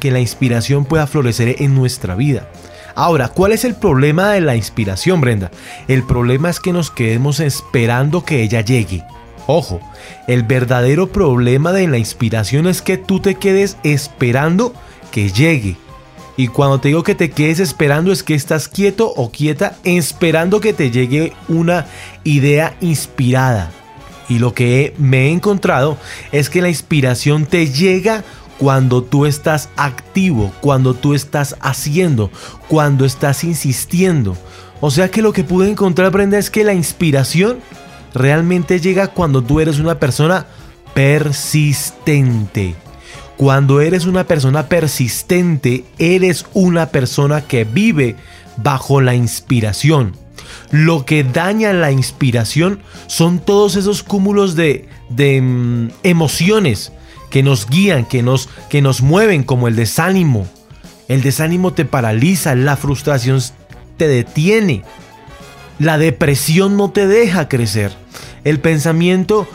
que 0.00 0.10
la 0.10 0.20
inspiración 0.20 0.84
pueda 0.84 1.06
florecer 1.06 1.56
en 1.58 1.74
nuestra 1.74 2.14
vida. 2.14 2.48
Ahora, 2.94 3.28
¿cuál 3.28 3.52
es 3.52 3.64
el 3.64 3.74
problema 3.74 4.30
de 4.30 4.40
la 4.40 4.56
inspiración, 4.56 5.20
Brenda? 5.20 5.50
El 5.86 6.02
problema 6.02 6.50
es 6.50 6.58
que 6.60 6.72
nos 6.72 6.90
quedemos 6.90 7.40
esperando 7.40 8.24
que 8.24 8.42
ella 8.42 8.60
llegue. 8.60 9.04
Ojo, 9.46 9.80
el 10.26 10.42
verdadero 10.42 11.10
problema 11.10 11.72
de 11.72 11.86
la 11.86 11.96
inspiración 11.96 12.66
es 12.66 12.82
que 12.82 12.98
tú 12.98 13.20
te 13.20 13.36
quedes 13.36 13.76
esperando 13.82 14.74
que 15.10 15.30
llegue. 15.30 15.76
Y 16.36 16.48
cuando 16.48 16.80
te 16.80 16.88
digo 16.88 17.02
que 17.02 17.14
te 17.14 17.30
quedes 17.30 17.58
esperando 17.58 18.12
es 18.12 18.22
que 18.22 18.34
estás 18.34 18.68
quieto 18.68 19.12
o 19.16 19.30
quieta 19.30 19.76
esperando 19.84 20.60
que 20.60 20.72
te 20.72 20.90
llegue 20.90 21.32
una 21.48 21.86
idea 22.24 22.76
inspirada. 22.80 23.70
Y 24.28 24.38
lo 24.38 24.54
que 24.54 24.94
me 24.98 25.26
he 25.26 25.30
encontrado 25.30 25.98
es 26.30 26.50
que 26.50 26.62
la 26.62 26.68
inspiración 26.68 27.46
te 27.46 27.68
llega 27.68 28.24
cuando 28.58 29.02
tú 29.02 29.24
estás 29.24 29.68
activo, 29.76 30.52
cuando 30.60 30.94
tú 30.94 31.14
estás 31.14 31.56
haciendo, 31.60 32.30
cuando 32.68 33.04
estás 33.04 33.44
insistiendo. 33.44 34.36
O 34.80 34.90
sea 34.90 35.10
que 35.10 35.22
lo 35.22 35.32
que 35.32 35.44
pude 35.44 35.70
encontrar, 35.70 36.10
Brenda, 36.10 36.38
es 36.38 36.50
que 36.50 36.64
la 36.64 36.74
inspiración 36.74 37.58
realmente 38.14 38.80
llega 38.80 39.08
cuando 39.08 39.42
tú 39.42 39.60
eres 39.60 39.78
una 39.78 39.98
persona 39.98 40.46
persistente. 40.94 42.74
Cuando 43.36 43.80
eres 43.80 44.04
una 44.06 44.24
persona 44.24 44.68
persistente, 44.68 45.84
eres 45.98 46.44
una 46.54 46.86
persona 46.86 47.42
que 47.42 47.64
vive 47.64 48.16
bajo 48.56 49.00
la 49.00 49.14
inspiración. 49.14 50.14
Lo 50.70 51.04
que 51.04 51.22
daña 51.22 51.72
la 51.72 51.92
inspiración 51.92 52.80
son 53.06 53.38
todos 53.38 53.76
esos 53.76 54.02
cúmulos 54.02 54.56
de, 54.56 54.88
de, 55.10 55.40
mm, 55.40 55.90
emociones 56.02 56.92
que 57.30 57.42
nos 57.42 57.68
guían, 57.68 58.04
que 58.04 58.22
nos, 58.22 58.48
que 58.68 58.82
nos 58.82 59.02
mueven, 59.02 59.42
como 59.42 59.68
el 59.68 59.76
desánimo. 59.76 60.46
El 61.08 61.22
desánimo 61.22 61.72
te 61.72 61.84
paraliza, 61.84 62.54
la 62.54 62.76
frustración 62.76 63.40
te 63.96 64.08
detiene. 64.08 64.82
La 65.78 65.98
depresión 65.98 66.76
no 66.76 66.90
te 66.90 67.06
deja 67.06 67.48
crecer. 67.48 67.92
El 68.44 68.60
pensamiento, 68.60 69.46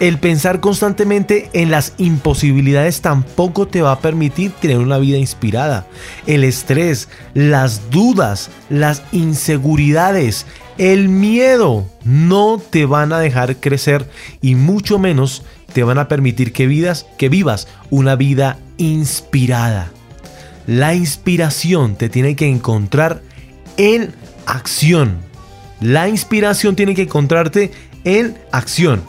el 0.00 0.18
pensar 0.18 0.60
constantemente 0.60 1.48
en 1.52 1.70
las 1.70 1.94
imposibilidades 1.98 3.00
tampoco 3.00 3.68
te 3.68 3.82
va 3.82 3.92
a 3.92 4.00
permitir 4.00 4.50
tener 4.52 4.78
una 4.78 4.98
vida 4.98 5.16
inspirada. 5.16 5.86
El 6.26 6.44
estrés, 6.44 7.08
las 7.34 7.90
dudas, 7.90 8.50
las 8.68 9.02
inseguridades, 9.12 10.46
el 10.78 11.08
miedo 11.08 11.86
no 12.04 12.60
te 12.70 12.86
van 12.86 13.12
a 13.12 13.20
dejar 13.20 13.56
crecer 13.56 14.08
y 14.40 14.54
mucho 14.54 14.98
menos 14.98 15.42
te 15.72 15.82
van 15.82 15.98
a 15.98 16.08
permitir 16.08 16.52
que, 16.52 16.66
vidas, 16.66 17.06
que 17.18 17.28
vivas 17.28 17.68
una 17.90 18.16
vida 18.16 18.58
inspirada. 18.76 19.90
La 20.66 20.94
inspiración 20.94 21.96
te 21.96 22.08
tiene 22.08 22.36
que 22.36 22.48
encontrar 22.48 23.22
en 23.76 24.14
acción. 24.46 25.18
La 25.80 26.08
inspiración 26.08 26.76
tiene 26.76 26.94
que 26.94 27.02
encontrarte 27.02 27.72
en 28.04 28.38
acción. 28.52 29.02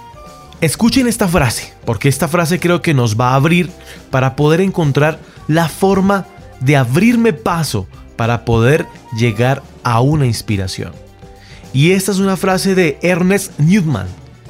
Escuchen 0.61 1.07
esta 1.07 1.28
frase, 1.28 1.74
porque 1.86 2.09
esta 2.09 2.28
frase 2.28 2.59
creo 2.59 2.82
que 2.82 2.93
nos 2.93 3.20
va 3.20 3.32
a 3.32 3.36
abrir 3.36 3.70
para 4.09 4.36
poder 4.36 4.61
encontrar 4.61 5.20
la 5.47 5.68
forma 5.68 6.26
de 6.61 6.78
abrirme 6.78 7.34
paso 7.34 7.88
para 8.16 8.45
poder 8.45 8.88
llegar 9.18 9.61
a 9.84 9.99
una 9.99 10.26
inspiración. 10.26 10.93
Y 11.74 11.91
esta 11.91 12.11
es 12.11 12.20
una 12.20 12.38
frase 12.38 12.76
de 12.76 12.97
Ernest 13.01 13.59
Newman. 13.59 14.07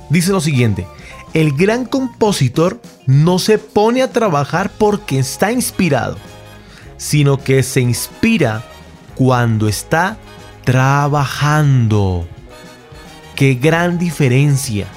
Dice 0.09 0.32
lo 0.32 0.41
siguiente, 0.41 0.86
el 1.34 1.53
gran 1.53 1.86
compositor 1.86 2.79
no 3.07 3.39
se 3.39 3.57
pone 3.57 4.01
a 4.01 4.11
trabajar 4.11 4.71
porque 4.77 5.19
está 5.19 5.51
inspirado, 5.51 6.17
sino 6.97 7.38
que 7.38 7.63
se 7.63 7.81
inspira 7.81 8.63
cuando 9.15 9.67
está 9.67 10.17
trabajando. 10.63 12.27
Qué 13.36 13.55
gran 13.55 13.97
diferencia 13.97 14.88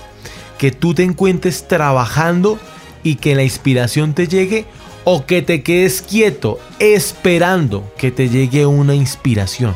que 0.58 0.70
tú 0.70 0.94
te 0.94 1.04
encuentres 1.04 1.68
trabajando 1.68 2.58
y 3.02 3.16
que 3.16 3.34
la 3.34 3.42
inspiración 3.42 4.14
te 4.14 4.28
llegue 4.28 4.66
o 5.04 5.24
que 5.24 5.40
te 5.40 5.62
quedes 5.62 6.02
quieto 6.02 6.58
esperando 6.78 7.92
que 7.96 8.10
te 8.10 8.28
llegue 8.28 8.66
una 8.66 8.94
inspiración. 8.94 9.74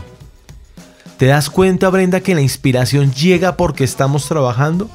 ¿Te 1.16 1.26
das 1.26 1.48
cuenta, 1.50 1.88
Brenda, 1.90 2.20
que 2.20 2.34
la 2.34 2.40
inspiración 2.40 3.12
llega 3.12 3.56
porque 3.56 3.84
estamos 3.84 4.26
trabajando? 4.26 4.90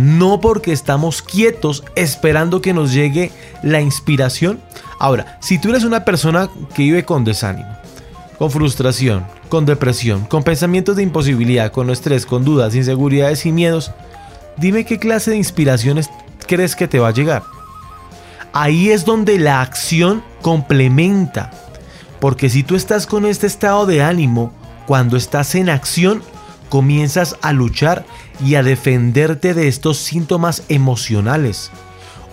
No 0.00 0.40
porque 0.40 0.72
estamos 0.72 1.20
quietos 1.20 1.84
esperando 1.94 2.62
que 2.62 2.72
nos 2.72 2.94
llegue 2.94 3.30
la 3.62 3.82
inspiración. 3.82 4.58
Ahora, 4.98 5.38
si 5.42 5.58
tú 5.58 5.68
eres 5.68 5.84
una 5.84 6.06
persona 6.06 6.48
que 6.74 6.84
vive 6.84 7.04
con 7.04 7.22
desánimo, 7.22 7.68
con 8.38 8.50
frustración, 8.50 9.26
con 9.50 9.66
depresión, 9.66 10.24
con 10.24 10.42
pensamientos 10.42 10.96
de 10.96 11.02
imposibilidad, 11.02 11.70
con 11.70 11.90
estrés, 11.90 12.24
con 12.24 12.46
dudas, 12.46 12.74
inseguridades 12.74 13.44
y 13.44 13.52
miedos, 13.52 13.92
dime 14.56 14.86
qué 14.86 14.98
clase 14.98 15.32
de 15.32 15.36
inspiraciones 15.36 16.08
crees 16.46 16.74
que 16.74 16.88
te 16.88 16.98
va 16.98 17.08
a 17.08 17.12
llegar. 17.12 17.42
Ahí 18.54 18.88
es 18.88 19.04
donde 19.04 19.38
la 19.38 19.60
acción 19.60 20.24
complementa. 20.40 21.50
Porque 22.20 22.48
si 22.48 22.62
tú 22.62 22.74
estás 22.74 23.06
con 23.06 23.26
este 23.26 23.46
estado 23.46 23.84
de 23.84 24.02
ánimo, 24.02 24.50
cuando 24.86 25.18
estás 25.18 25.54
en 25.56 25.68
acción, 25.68 26.22
comienzas 26.70 27.36
a 27.42 27.52
luchar 27.52 28.06
y 28.42 28.54
a 28.54 28.62
defenderte 28.62 29.52
de 29.52 29.68
estos 29.68 29.98
síntomas 29.98 30.62
emocionales. 30.70 31.70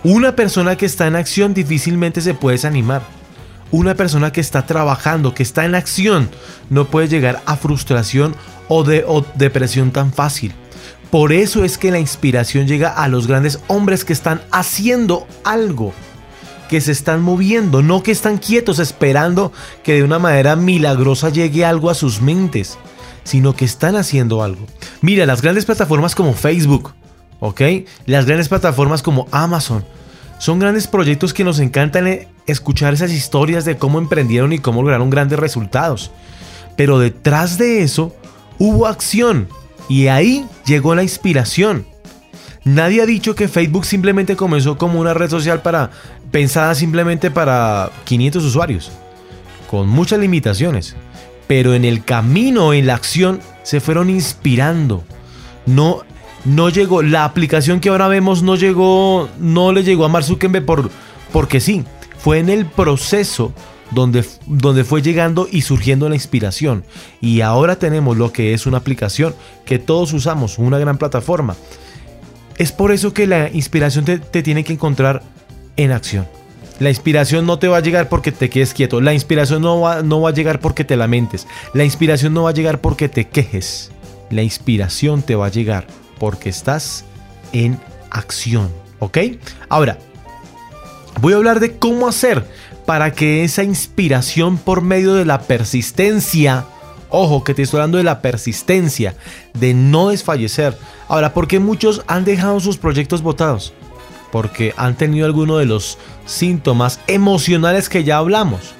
Una 0.04 0.34
persona 0.36 0.76
que 0.76 0.86
está 0.86 1.06
en 1.06 1.16
acción 1.16 1.52
difícilmente 1.52 2.22
se 2.22 2.32
puede 2.32 2.56
desanimar. 2.56 3.02
Una 3.70 3.94
persona 3.94 4.32
que 4.32 4.40
está 4.40 4.64
trabajando, 4.64 5.34
que 5.34 5.42
está 5.42 5.66
en 5.66 5.74
acción, 5.74 6.30
no 6.70 6.86
puede 6.86 7.08
llegar 7.08 7.42
a 7.44 7.56
frustración 7.56 8.34
o, 8.68 8.84
de, 8.84 9.04
depresión 9.34 9.90
tan 9.90 10.12
fácil. 10.12 10.54
Por 11.10 11.32
eso 11.32 11.64
es 11.64 11.76
que 11.76 11.90
la 11.90 11.98
inspiración 11.98 12.66
llega 12.66 12.90
a 12.90 13.08
los 13.08 13.26
grandes 13.26 13.60
hombres 13.66 14.04
que 14.04 14.12
están 14.12 14.40
haciendo 14.52 15.26
algo, 15.44 15.92
que 16.68 16.80
se 16.80 16.92
están 16.92 17.22
moviendo, 17.22 17.82
no 17.82 18.02
que 18.02 18.12
están 18.12 18.38
quietos 18.38 18.78
esperando 18.78 19.52
que 19.82 19.94
de 19.94 20.02
una 20.02 20.18
manera 20.18 20.54
milagrosa 20.54 21.30
llegue 21.30 21.64
algo 21.64 21.90
a 21.90 21.94
sus 21.94 22.20
mentes, 22.20 22.78
sino 23.28 23.54
que 23.54 23.66
están 23.66 23.94
haciendo 23.94 24.42
algo. 24.42 24.64
Mira, 25.02 25.26
las 25.26 25.42
grandes 25.42 25.66
plataformas 25.66 26.14
como 26.14 26.32
Facebook, 26.32 26.94
¿ok? 27.40 27.60
Las 28.06 28.24
grandes 28.24 28.48
plataformas 28.48 29.02
como 29.02 29.28
Amazon, 29.32 29.84
son 30.38 30.58
grandes 30.58 30.86
proyectos 30.86 31.34
que 31.34 31.44
nos 31.44 31.58
encantan 31.58 32.06
eh, 32.06 32.28
escuchar 32.46 32.94
esas 32.94 33.12
historias 33.12 33.66
de 33.66 33.76
cómo 33.76 33.98
emprendieron 33.98 34.54
y 34.54 34.60
cómo 34.60 34.80
lograron 34.80 35.10
grandes 35.10 35.38
resultados. 35.38 36.10
Pero 36.74 36.98
detrás 36.98 37.58
de 37.58 37.82
eso 37.82 38.16
hubo 38.58 38.86
acción 38.86 39.46
y 39.90 40.06
ahí 40.06 40.46
llegó 40.64 40.94
la 40.94 41.02
inspiración. 41.02 41.86
Nadie 42.64 43.02
ha 43.02 43.06
dicho 43.06 43.34
que 43.34 43.46
Facebook 43.46 43.84
simplemente 43.84 44.36
comenzó 44.36 44.78
como 44.78 45.00
una 45.00 45.12
red 45.12 45.28
social 45.28 45.60
para 45.60 45.90
pensada 46.30 46.74
simplemente 46.74 47.30
para 47.30 47.90
500 48.04 48.42
usuarios, 48.42 48.90
con 49.70 49.86
muchas 49.86 50.18
limitaciones. 50.18 50.96
Pero 51.48 51.74
en 51.74 51.84
el 51.84 52.04
camino, 52.04 52.72
en 52.72 52.86
la 52.86 52.94
acción, 52.94 53.40
se 53.64 53.80
fueron 53.80 54.10
inspirando. 54.10 55.02
No 55.66 56.02
no 56.44 56.68
llegó, 56.68 57.02
la 57.02 57.24
aplicación 57.24 57.80
que 57.80 57.88
ahora 57.88 58.08
vemos 58.08 58.42
no 58.42 58.56
llegó, 58.56 59.28
no 59.38 59.72
le 59.72 59.82
llegó 59.82 60.04
a 60.04 60.08
Mark 60.08 60.26
por, 60.64 60.90
porque 61.32 61.60
sí, 61.60 61.84
fue 62.18 62.38
en 62.38 62.48
el 62.48 62.64
proceso 62.64 63.52
donde, 63.90 64.24
donde 64.46 64.84
fue 64.84 65.02
llegando 65.02 65.48
y 65.50 65.62
surgiendo 65.62 66.08
la 66.08 66.14
inspiración. 66.14 66.84
Y 67.20 67.40
ahora 67.40 67.76
tenemos 67.76 68.16
lo 68.16 68.32
que 68.32 68.54
es 68.54 68.66
una 68.66 68.78
aplicación 68.78 69.34
que 69.64 69.78
todos 69.78 70.12
usamos, 70.12 70.58
una 70.58 70.78
gran 70.78 70.96
plataforma. 70.96 71.56
Es 72.56 72.72
por 72.72 72.92
eso 72.92 73.12
que 73.12 73.26
la 73.26 73.50
inspiración 73.50 74.04
te 74.04 74.42
tiene 74.42 74.64
que 74.64 74.72
encontrar 74.72 75.22
en 75.76 75.92
acción. 75.92 76.26
La 76.78 76.90
inspiración 76.90 77.46
no 77.46 77.58
te 77.58 77.68
va 77.68 77.78
a 77.78 77.80
llegar 77.80 78.08
porque 78.08 78.32
te 78.32 78.50
quedes 78.50 78.72
quieto. 78.72 79.00
La 79.00 79.12
inspiración 79.12 79.62
no 79.62 79.80
va, 79.80 80.02
no 80.02 80.20
va 80.20 80.30
a 80.30 80.34
llegar 80.34 80.60
porque 80.60 80.84
te 80.84 80.96
lamentes. 80.96 81.46
La 81.74 81.84
inspiración 81.84 82.34
no 82.34 82.44
va 82.44 82.50
a 82.50 82.54
llegar 82.54 82.80
porque 82.80 83.08
te 83.08 83.28
quejes. 83.28 83.90
La 84.30 84.42
inspiración 84.42 85.22
te 85.22 85.34
va 85.34 85.46
a 85.46 85.50
llegar 85.50 85.86
porque 86.18 86.48
estás 86.48 87.04
en 87.52 87.78
acción. 88.10 88.70
¿Ok? 89.00 89.18
Ahora, 89.68 89.98
voy 91.20 91.32
a 91.32 91.36
hablar 91.36 91.60
de 91.60 91.78
cómo 91.78 92.08
hacer 92.08 92.44
para 92.86 93.12
que 93.12 93.44
esa 93.44 93.62
inspiración 93.64 94.56
por 94.56 94.80
medio 94.80 95.14
de 95.14 95.24
la 95.24 95.42
persistencia, 95.42 96.64
ojo 97.10 97.44
que 97.44 97.54
te 97.54 97.62
estoy 97.62 97.78
hablando 97.78 97.98
de 97.98 98.04
la 98.04 98.22
persistencia, 98.22 99.14
de 99.54 99.74
no 99.74 100.08
desfallecer. 100.08 100.76
Ahora, 101.06 101.34
¿por 101.34 101.48
qué 101.48 101.58
muchos 101.58 102.02
han 102.06 102.24
dejado 102.24 102.60
sus 102.60 102.78
proyectos 102.78 103.22
votados? 103.22 103.72
Porque 104.32 104.74
han 104.76 104.96
tenido 104.96 105.26
alguno 105.26 105.58
de 105.58 105.66
los 105.66 105.98
síntomas 106.28 107.00
emocionales 107.08 107.88
que 107.88 108.04
ya 108.04 108.18
hablamos. 108.18 108.74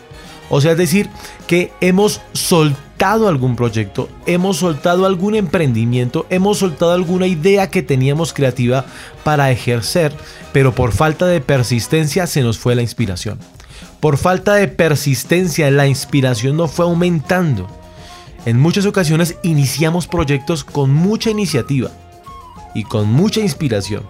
O 0.51 0.61
sea, 0.61 0.73
es 0.73 0.79
decir, 0.79 1.11
que 1.47 1.73
hemos 1.81 2.21
soltado 2.33 3.29
algún 3.29 3.57
proyecto, 3.57 4.09
hemos 4.27 4.59
soltado 4.59 5.07
algún 5.07 5.35
emprendimiento, 5.35 6.27
hemos 6.31 6.59
soltado 6.59 6.93
alguna 6.93 7.27
idea 7.27 7.71
que 7.71 7.83
teníamos 7.83 8.33
creativa 8.33 8.87
para 9.25 9.51
ejercer, 9.51 10.13
pero 10.53 10.75
por 10.75 10.93
falta 10.93 11.27
de 11.27 11.41
persistencia 11.41 12.27
se 12.27 12.43
nos 12.43 12.59
fue 12.59 12.75
la 12.75 12.83
inspiración. 12.83 13.39
Por 14.01 14.17
falta 14.17 14.55
de 14.55 14.69
persistencia 14.69 15.71
la 15.71 15.87
inspiración 15.87 16.57
no 16.57 16.69
fue 16.69 16.87
aumentando. 16.87 17.67
En 18.47 18.59
muchas 18.59 18.87
ocasiones 18.87 19.37
iniciamos 19.43 20.07
proyectos 20.07 20.65
con 20.65 20.93
mucha 20.93 21.31
iniciativa 21.31 21.91
y 22.75 22.85
con 22.85 23.13
mucha 23.13 23.41
inspiración, 23.41 24.05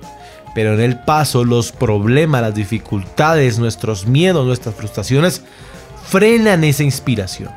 pero 0.55 0.75
en 0.75 0.81
el 0.81 0.99
paso 1.01 1.45
los 1.45 1.73
problemas, 1.73 2.43
las 2.43 2.55
dificultades, 2.55 3.59
nuestros 3.59 4.07
miedos, 4.07 4.47
nuestras 4.47 4.75
frustraciones 4.75 5.43
frenan 6.09 6.65
esa 6.65 6.85
inspiración. 6.85 7.51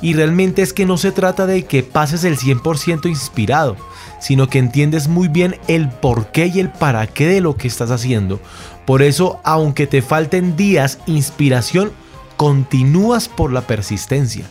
Y 0.00 0.14
realmente 0.14 0.62
es 0.62 0.72
que 0.72 0.86
no 0.86 0.96
se 0.96 1.10
trata 1.10 1.46
de 1.46 1.64
que 1.64 1.82
pases 1.82 2.22
el 2.24 2.38
100% 2.38 3.08
inspirado, 3.08 3.76
sino 4.20 4.48
que 4.48 4.58
entiendes 4.58 5.08
muy 5.08 5.28
bien 5.28 5.56
el 5.66 5.88
por 5.88 6.30
qué 6.30 6.46
y 6.46 6.60
el 6.60 6.70
para 6.70 7.06
qué 7.06 7.26
de 7.26 7.40
lo 7.40 7.56
que 7.56 7.66
estás 7.66 7.90
haciendo. 7.90 8.40
Por 8.86 9.02
eso, 9.02 9.40
aunque 9.42 9.86
te 9.86 10.00
falten 10.00 10.56
días, 10.56 10.98
inspiración, 11.06 11.92
continúas 12.36 13.28
por 13.28 13.52
la 13.52 13.62
persistencia. 13.62 14.44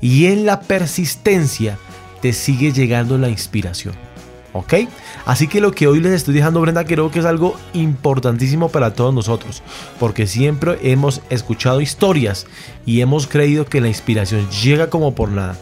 Y 0.00 0.26
en 0.26 0.44
la 0.44 0.60
persistencia 0.60 1.78
te 2.20 2.32
sigue 2.32 2.72
llegando 2.72 3.16
la 3.18 3.28
inspiración. 3.28 3.94
¿Ok? 4.52 4.74
Así 5.24 5.48
que 5.48 5.60
lo 5.60 5.72
que 5.72 5.86
hoy 5.86 6.00
les 6.00 6.12
estoy 6.12 6.34
dejando, 6.34 6.60
Brenda, 6.60 6.84
creo 6.84 7.10
que 7.10 7.20
es 7.20 7.24
algo 7.24 7.56
importantísimo 7.72 8.68
para 8.68 8.94
todos 8.94 9.14
nosotros, 9.14 9.62
porque 9.98 10.26
siempre 10.26 10.78
hemos 10.82 11.22
escuchado 11.30 11.80
historias 11.80 12.46
y 12.84 13.00
hemos 13.00 13.26
creído 13.26 13.64
que 13.64 13.80
la 13.80 13.88
inspiración 13.88 14.48
llega 14.50 14.90
como 14.90 15.14
por 15.14 15.30
nada, 15.30 15.56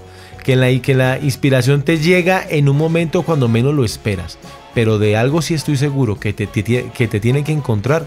que 0.45 0.57
la, 0.57 0.69
que 0.81 0.95
la 0.95 1.19
inspiración 1.19 1.83
te 1.83 1.99
llega 1.99 2.45
en 2.49 2.69
un 2.69 2.77
momento 2.77 3.23
cuando 3.23 3.47
menos 3.47 3.75
lo 3.75 3.85
esperas, 3.85 4.39
pero 4.75 4.99
de 4.99 5.17
algo 5.17 5.41
sí 5.41 5.55
estoy 5.55 5.77
seguro 5.77 6.19
que 6.19 6.33
te, 6.33 6.49
que 6.49 7.09
te 7.09 7.21
tiene 7.21 7.45
que 7.45 7.53
encontrar 7.53 8.07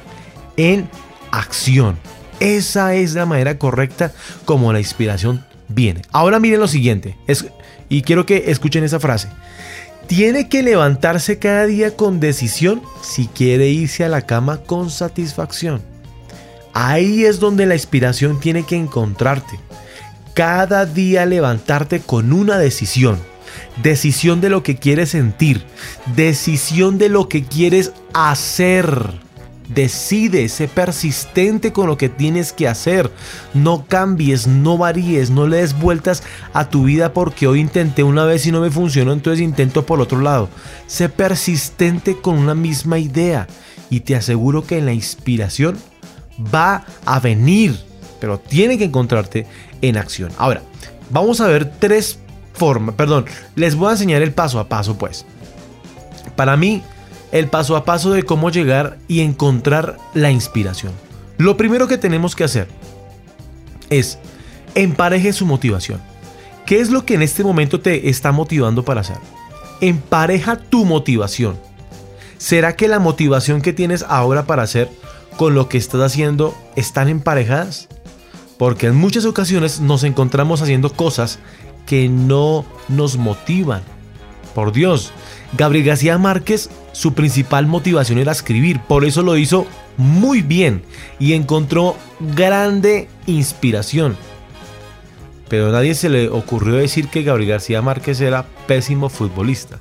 en 0.57 0.89
acción. 1.31 1.97
Esa 2.41 2.93
es 2.95 3.13
la 3.13 3.25
manera 3.25 3.57
correcta 3.57 4.11
como 4.43 4.73
la 4.73 4.79
inspiración 4.79 5.45
viene. 5.69 6.01
Ahora 6.11 6.39
miren 6.39 6.59
lo 6.59 6.67
siguiente, 6.67 7.15
y 7.89 8.01
quiero 8.01 8.25
que 8.25 8.51
escuchen 8.51 8.83
esa 8.83 8.99
frase. 8.99 9.29
Tiene 10.07 10.49
que 10.49 10.63
levantarse 10.63 11.39
cada 11.39 11.65
día 11.65 11.95
con 11.95 12.19
decisión 12.19 12.81
si 13.01 13.27
quiere 13.27 13.69
irse 13.69 14.03
a 14.03 14.09
la 14.09 14.21
cama 14.21 14.57
con 14.57 14.89
satisfacción. 14.89 15.81
Ahí 16.73 17.23
es 17.25 17.39
donde 17.39 17.65
la 17.65 17.75
inspiración 17.75 18.39
tiene 18.39 18.63
que 18.63 18.75
encontrarte. 18.75 19.59
Cada 20.33 20.85
día 20.85 21.25
levantarte 21.25 21.99
con 21.99 22.33
una 22.33 22.57
decisión. 22.57 23.19
Decisión 23.81 24.41
de 24.41 24.49
lo 24.49 24.63
que 24.63 24.77
quieres 24.77 25.09
sentir. 25.09 25.63
Decisión 26.15 26.97
de 26.97 27.09
lo 27.09 27.29
que 27.29 27.43
quieres 27.43 27.93
hacer. 28.13 29.13
Decide, 29.69 30.49
sé 30.49 30.67
persistente 30.67 31.71
con 31.71 31.87
lo 31.87 31.97
que 31.97 32.09
tienes 32.09 32.51
que 32.53 32.67
hacer. 32.67 33.09
No 33.53 33.85
cambies, 33.87 34.45
no 34.47 34.77
varíes, 34.77 35.29
no 35.29 35.47
le 35.47 35.57
des 35.57 35.79
vueltas 35.79 36.23
a 36.53 36.69
tu 36.69 36.83
vida 36.83 37.13
porque 37.13 37.47
hoy 37.47 37.59
intenté 37.59 38.03
una 38.03 38.25
vez 38.25 38.45
y 38.45 38.51
no 38.51 38.61
me 38.61 38.71
funcionó, 38.71 39.13
entonces 39.13 39.41
intento 39.41 39.85
por 39.85 40.01
otro 40.01 40.21
lado. 40.21 40.49
Sé 40.87 41.09
persistente 41.09 42.17
con 42.19 42.37
una 42.37 42.55
misma 42.55 42.99
idea 42.99 43.47
y 43.89 44.01
te 44.01 44.15
aseguro 44.15 44.65
que 44.65 44.81
la 44.81 44.93
inspiración 44.93 45.77
va 46.53 46.85
a 47.05 47.19
venir, 47.19 47.77
pero 48.19 48.39
tiene 48.39 48.77
que 48.77 48.85
encontrarte 48.85 49.47
en 49.81 49.97
acción. 49.97 50.31
Ahora, 50.37 50.61
vamos 51.09 51.41
a 51.41 51.47
ver 51.47 51.71
tres 51.79 52.19
formas, 52.53 52.95
perdón, 52.95 53.25
les 53.55 53.75
voy 53.75 53.89
a 53.89 53.91
enseñar 53.91 54.21
el 54.21 54.33
paso 54.33 54.59
a 54.59 54.67
paso 54.67 54.97
pues. 54.97 55.25
Para 56.35 56.57
mí, 56.57 56.81
el 57.33 57.47
paso 57.47 57.75
a 57.75 57.83
paso 57.83 58.11
de 58.11 58.21
cómo 58.21 58.51
llegar 58.51 58.99
y 59.07 59.21
encontrar 59.21 59.97
la 60.13 60.29
inspiración. 60.29 60.93
Lo 61.39 61.57
primero 61.57 61.87
que 61.87 61.97
tenemos 61.97 62.35
que 62.35 62.43
hacer 62.43 62.67
es 63.89 64.19
empareje 64.75 65.33
su 65.33 65.47
motivación. 65.47 65.99
¿Qué 66.67 66.79
es 66.79 66.91
lo 66.91 67.05
que 67.05 67.15
en 67.15 67.23
este 67.23 67.43
momento 67.43 67.81
te 67.81 68.07
está 68.07 68.31
motivando 68.31 68.85
para 68.85 69.01
hacer? 69.01 69.17
Empareja 69.81 70.57
tu 70.57 70.85
motivación. 70.85 71.59
¿Será 72.37 72.75
que 72.75 72.87
la 72.87 72.99
motivación 72.99 73.63
que 73.63 73.73
tienes 73.73 74.05
ahora 74.07 74.45
para 74.45 74.61
hacer 74.61 74.91
con 75.35 75.55
lo 75.55 75.69
que 75.69 75.79
estás 75.79 76.01
haciendo 76.01 76.55
están 76.75 77.09
emparejadas? 77.09 77.89
Porque 78.59 78.87
en 78.87 78.95
muchas 78.95 79.25
ocasiones 79.25 79.79
nos 79.79 80.03
encontramos 80.03 80.61
haciendo 80.61 80.93
cosas 80.93 81.39
que 81.87 82.07
no 82.09 82.63
nos 82.89 83.17
motivan. 83.17 83.81
Por 84.53 84.71
Dios, 84.71 85.11
Gabriel 85.57 85.85
García 85.85 86.17
Márquez, 86.17 86.69
su 86.93 87.13
principal 87.13 87.67
motivación 87.67 88.17
era 88.17 88.31
escribir, 88.31 88.79
por 88.81 89.05
eso 89.05 89.21
lo 89.21 89.37
hizo 89.37 89.67
muy 89.97 90.41
bien 90.41 90.83
y 91.19 91.33
encontró 91.33 91.95
grande 92.19 93.07
inspiración. 93.27 94.17
Pero 95.49 95.69
a 95.69 95.71
nadie 95.71 95.93
se 95.93 96.09
le 96.09 96.29
ocurrió 96.29 96.75
decir 96.75 97.09
que 97.09 97.23
Gabriel 97.23 97.51
García 97.51 97.81
Márquez 97.81 98.19
era 98.21 98.45
pésimo 98.65 99.09
futbolista. 99.09 99.79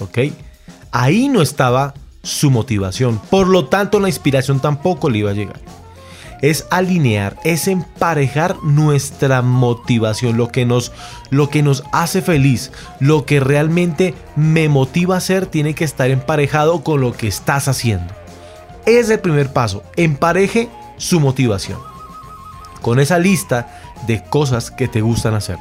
¿Ok? 0.00 0.18
Ahí 0.90 1.28
no 1.28 1.42
estaba 1.42 1.94
su 2.22 2.50
motivación. 2.50 3.20
Por 3.30 3.46
lo 3.46 3.66
tanto, 3.66 4.00
la 4.00 4.08
inspiración 4.08 4.60
tampoco 4.60 5.08
le 5.08 5.18
iba 5.18 5.30
a 5.30 5.34
llegar. 5.34 5.60
Es 6.42 6.66
alinear, 6.70 7.36
es 7.44 7.68
emparejar 7.68 8.56
nuestra 8.62 9.40
motivación, 9.40 10.36
lo 10.36 10.48
que 10.48 10.66
nos, 10.66 10.92
lo 11.30 11.48
que 11.48 11.62
nos 11.62 11.84
hace 11.92 12.20
feliz, 12.20 12.72
lo 13.00 13.24
que 13.24 13.40
realmente 13.40 14.14
me 14.36 14.68
motiva 14.68 15.14
a 15.14 15.18
hacer, 15.18 15.46
tiene 15.46 15.74
que 15.74 15.84
estar 15.84 16.10
emparejado 16.10 16.84
con 16.84 17.00
lo 17.00 17.12
que 17.12 17.28
estás 17.28 17.68
haciendo. 17.68 18.12
Es 18.84 19.08
el 19.08 19.20
primer 19.20 19.52
paso, 19.52 19.82
empareje 19.96 20.68
su 20.98 21.20
motivación 21.20 21.78
con 22.82 22.98
esa 23.00 23.18
lista 23.18 23.68
de 24.06 24.22
cosas 24.22 24.70
que 24.70 24.88
te 24.88 25.00
gustan 25.00 25.34
hacer. 25.34 25.58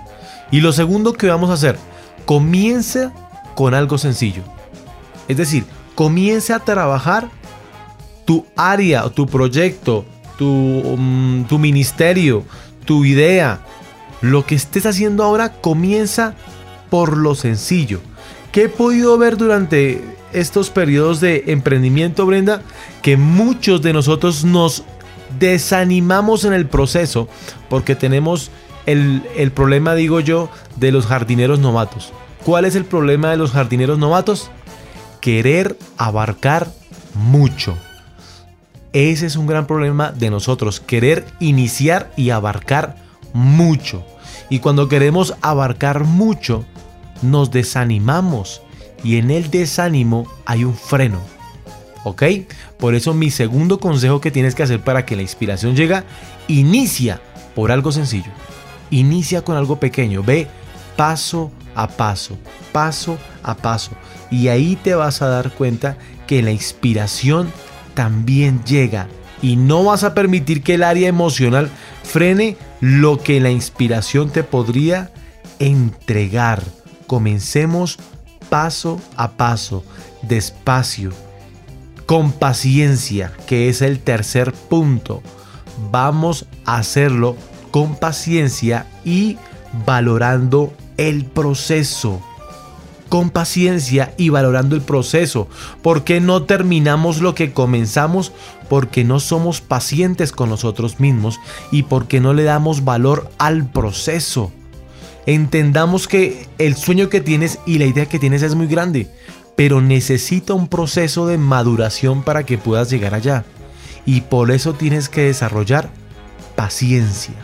Y 0.49 0.59
lo 0.59 0.73
segundo 0.73 1.13
que 1.13 1.29
vamos 1.29 1.49
a 1.49 1.53
hacer, 1.53 1.77
comienza 2.25 3.13
con 3.55 3.73
algo 3.73 3.97
sencillo. 3.97 4.43
Es 5.27 5.37
decir, 5.37 5.65
comienza 5.95 6.55
a 6.55 6.59
trabajar 6.59 7.29
tu 8.25 8.45
área, 8.57 9.07
tu 9.09 9.27
proyecto, 9.27 10.03
tu, 10.41 10.95
mm, 10.97 11.43
tu 11.43 11.59
ministerio, 11.59 12.43
tu 12.85 13.05
idea. 13.05 13.61
Lo 14.21 14.43
que 14.47 14.55
estés 14.55 14.87
haciendo 14.87 15.23
ahora 15.23 15.53
comienza 15.61 16.33
por 16.89 17.15
lo 17.15 17.35
sencillo. 17.35 17.99
¿Qué 18.51 18.63
he 18.63 18.69
podido 18.69 19.19
ver 19.19 19.37
durante 19.37 20.03
estos 20.33 20.71
periodos 20.71 21.21
de 21.21 21.43
emprendimiento, 21.47 22.25
Brenda? 22.25 22.63
Que 23.03 23.17
muchos 23.17 23.83
de 23.83 23.93
nosotros 23.93 24.43
nos 24.43 24.83
desanimamos 25.37 26.43
en 26.43 26.53
el 26.53 26.65
proceso 26.65 27.27
porque 27.69 27.93
tenemos 27.93 28.49
el, 28.87 29.21
el 29.37 29.51
problema, 29.51 29.93
digo 29.93 30.21
yo, 30.21 30.49
de 30.75 30.91
los 30.91 31.05
jardineros 31.05 31.59
novatos. 31.59 32.13
¿Cuál 32.43 32.65
es 32.65 32.73
el 32.73 32.85
problema 32.85 33.29
de 33.29 33.37
los 33.37 33.51
jardineros 33.51 33.99
novatos? 33.99 34.49
Querer 35.21 35.77
abarcar 35.99 36.67
mucho. 37.13 37.77
Ese 38.93 39.25
es 39.25 39.37
un 39.37 39.47
gran 39.47 39.67
problema 39.67 40.11
de 40.11 40.29
nosotros, 40.29 40.81
querer 40.81 41.25
iniciar 41.39 42.11
y 42.17 42.31
abarcar 42.31 42.97
mucho. 43.33 44.05
Y 44.49 44.59
cuando 44.59 44.89
queremos 44.89 45.35
abarcar 45.41 46.03
mucho, 46.03 46.65
nos 47.21 47.51
desanimamos. 47.51 48.61
Y 49.03 49.17
en 49.17 49.31
el 49.31 49.49
desánimo 49.49 50.27
hay 50.45 50.65
un 50.65 50.75
freno. 50.75 51.19
¿Ok? 52.03 52.23
Por 52.77 52.93
eso 52.95 53.13
mi 53.13 53.29
segundo 53.31 53.79
consejo 53.79 54.19
que 54.19 54.31
tienes 54.31 54.55
que 54.55 54.63
hacer 54.63 54.81
para 54.81 55.05
que 55.05 55.15
la 55.15 55.21
inspiración 55.21 55.75
llegue, 55.75 56.03
inicia 56.47 57.21
por 57.55 57.71
algo 57.71 57.91
sencillo. 57.91 58.31
Inicia 58.89 59.41
con 59.43 59.55
algo 59.55 59.79
pequeño. 59.79 60.21
Ve 60.21 60.47
paso 60.97 61.49
a 61.75 61.87
paso, 61.87 62.37
paso 62.73 63.17
a 63.41 63.55
paso. 63.55 63.91
Y 64.29 64.49
ahí 64.49 64.75
te 64.75 64.95
vas 64.95 65.21
a 65.21 65.27
dar 65.27 65.51
cuenta 65.51 65.97
que 66.27 66.41
la 66.41 66.51
inspiración 66.51 67.51
también 67.93 68.63
llega. 68.63 69.07
Y 69.41 69.55
no 69.55 69.83
vas 69.83 70.03
a 70.03 70.13
permitir 70.13 70.61
que 70.61 70.75
el 70.75 70.83
área 70.83 71.07
emocional 71.07 71.69
frene 72.03 72.57
lo 72.79 73.21
que 73.21 73.39
la 73.39 73.49
inspiración 73.49 74.29
te 74.29 74.43
podría 74.43 75.11
entregar. 75.59 76.63
Comencemos 77.07 77.97
paso 78.49 78.99
a 79.15 79.31
paso, 79.31 79.83
despacio, 80.21 81.11
con 82.05 82.31
paciencia, 82.31 83.31
que 83.47 83.69
es 83.69 83.81
el 83.81 83.99
tercer 83.99 84.51
punto. 84.51 85.23
Vamos 85.91 86.45
a 86.65 86.77
hacerlo 86.77 87.35
con 87.71 87.95
paciencia 87.95 88.85
y 89.05 89.37
valorando 89.85 90.73
el 90.97 91.25
proceso. 91.25 92.21
Con 93.11 93.29
paciencia 93.29 94.13
y 94.15 94.29
valorando 94.29 94.73
el 94.73 94.81
proceso. 94.81 95.49
¿Por 95.81 96.05
qué 96.05 96.21
no 96.21 96.43
terminamos 96.43 97.19
lo 97.19 97.35
que 97.35 97.51
comenzamos? 97.51 98.31
Porque 98.69 99.03
no 99.03 99.19
somos 99.19 99.59
pacientes 99.59 100.31
con 100.31 100.47
nosotros 100.47 101.01
mismos 101.01 101.37
y 101.73 101.83
porque 101.83 102.21
no 102.21 102.33
le 102.33 102.43
damos 102.43 102.85
valor 102.85 103.29
al 103.37 103.69
proceso. 103.69 104.53
Entendamos 105.25 106.07
que 106.07 106.47
el 106.57 106.77
sueño 106.77 107.09
que 107.09 107.19
tienes 107.19 107.59
y 107.65 107.79
la 107.79 107.85
idea 107.85 108.05
que 108.05 108.17
tienes 108.17 108.43
es 108.43 108.55
muy 108.55 108.67
grande, 108.67 109.09
pero 109.57 109.81
necesita 109.81 110.53
un 110.53 110.69
proceso 110.69 111.27
de 111.27 111.37
maduración 111.37 112.23
para 112.23 112.45
que 112.45 112.57
puedas 112.57 112.89
llegar 112.89 113.13
allá. 113.13 113.43
Y 114.05 114.21
por 114.21 114.51
eso 114.51 114.71
tienes 114.71 115.09
que 115.09 115.23
desarrollar 115.23 115.89
paciencia. 116.55 117.35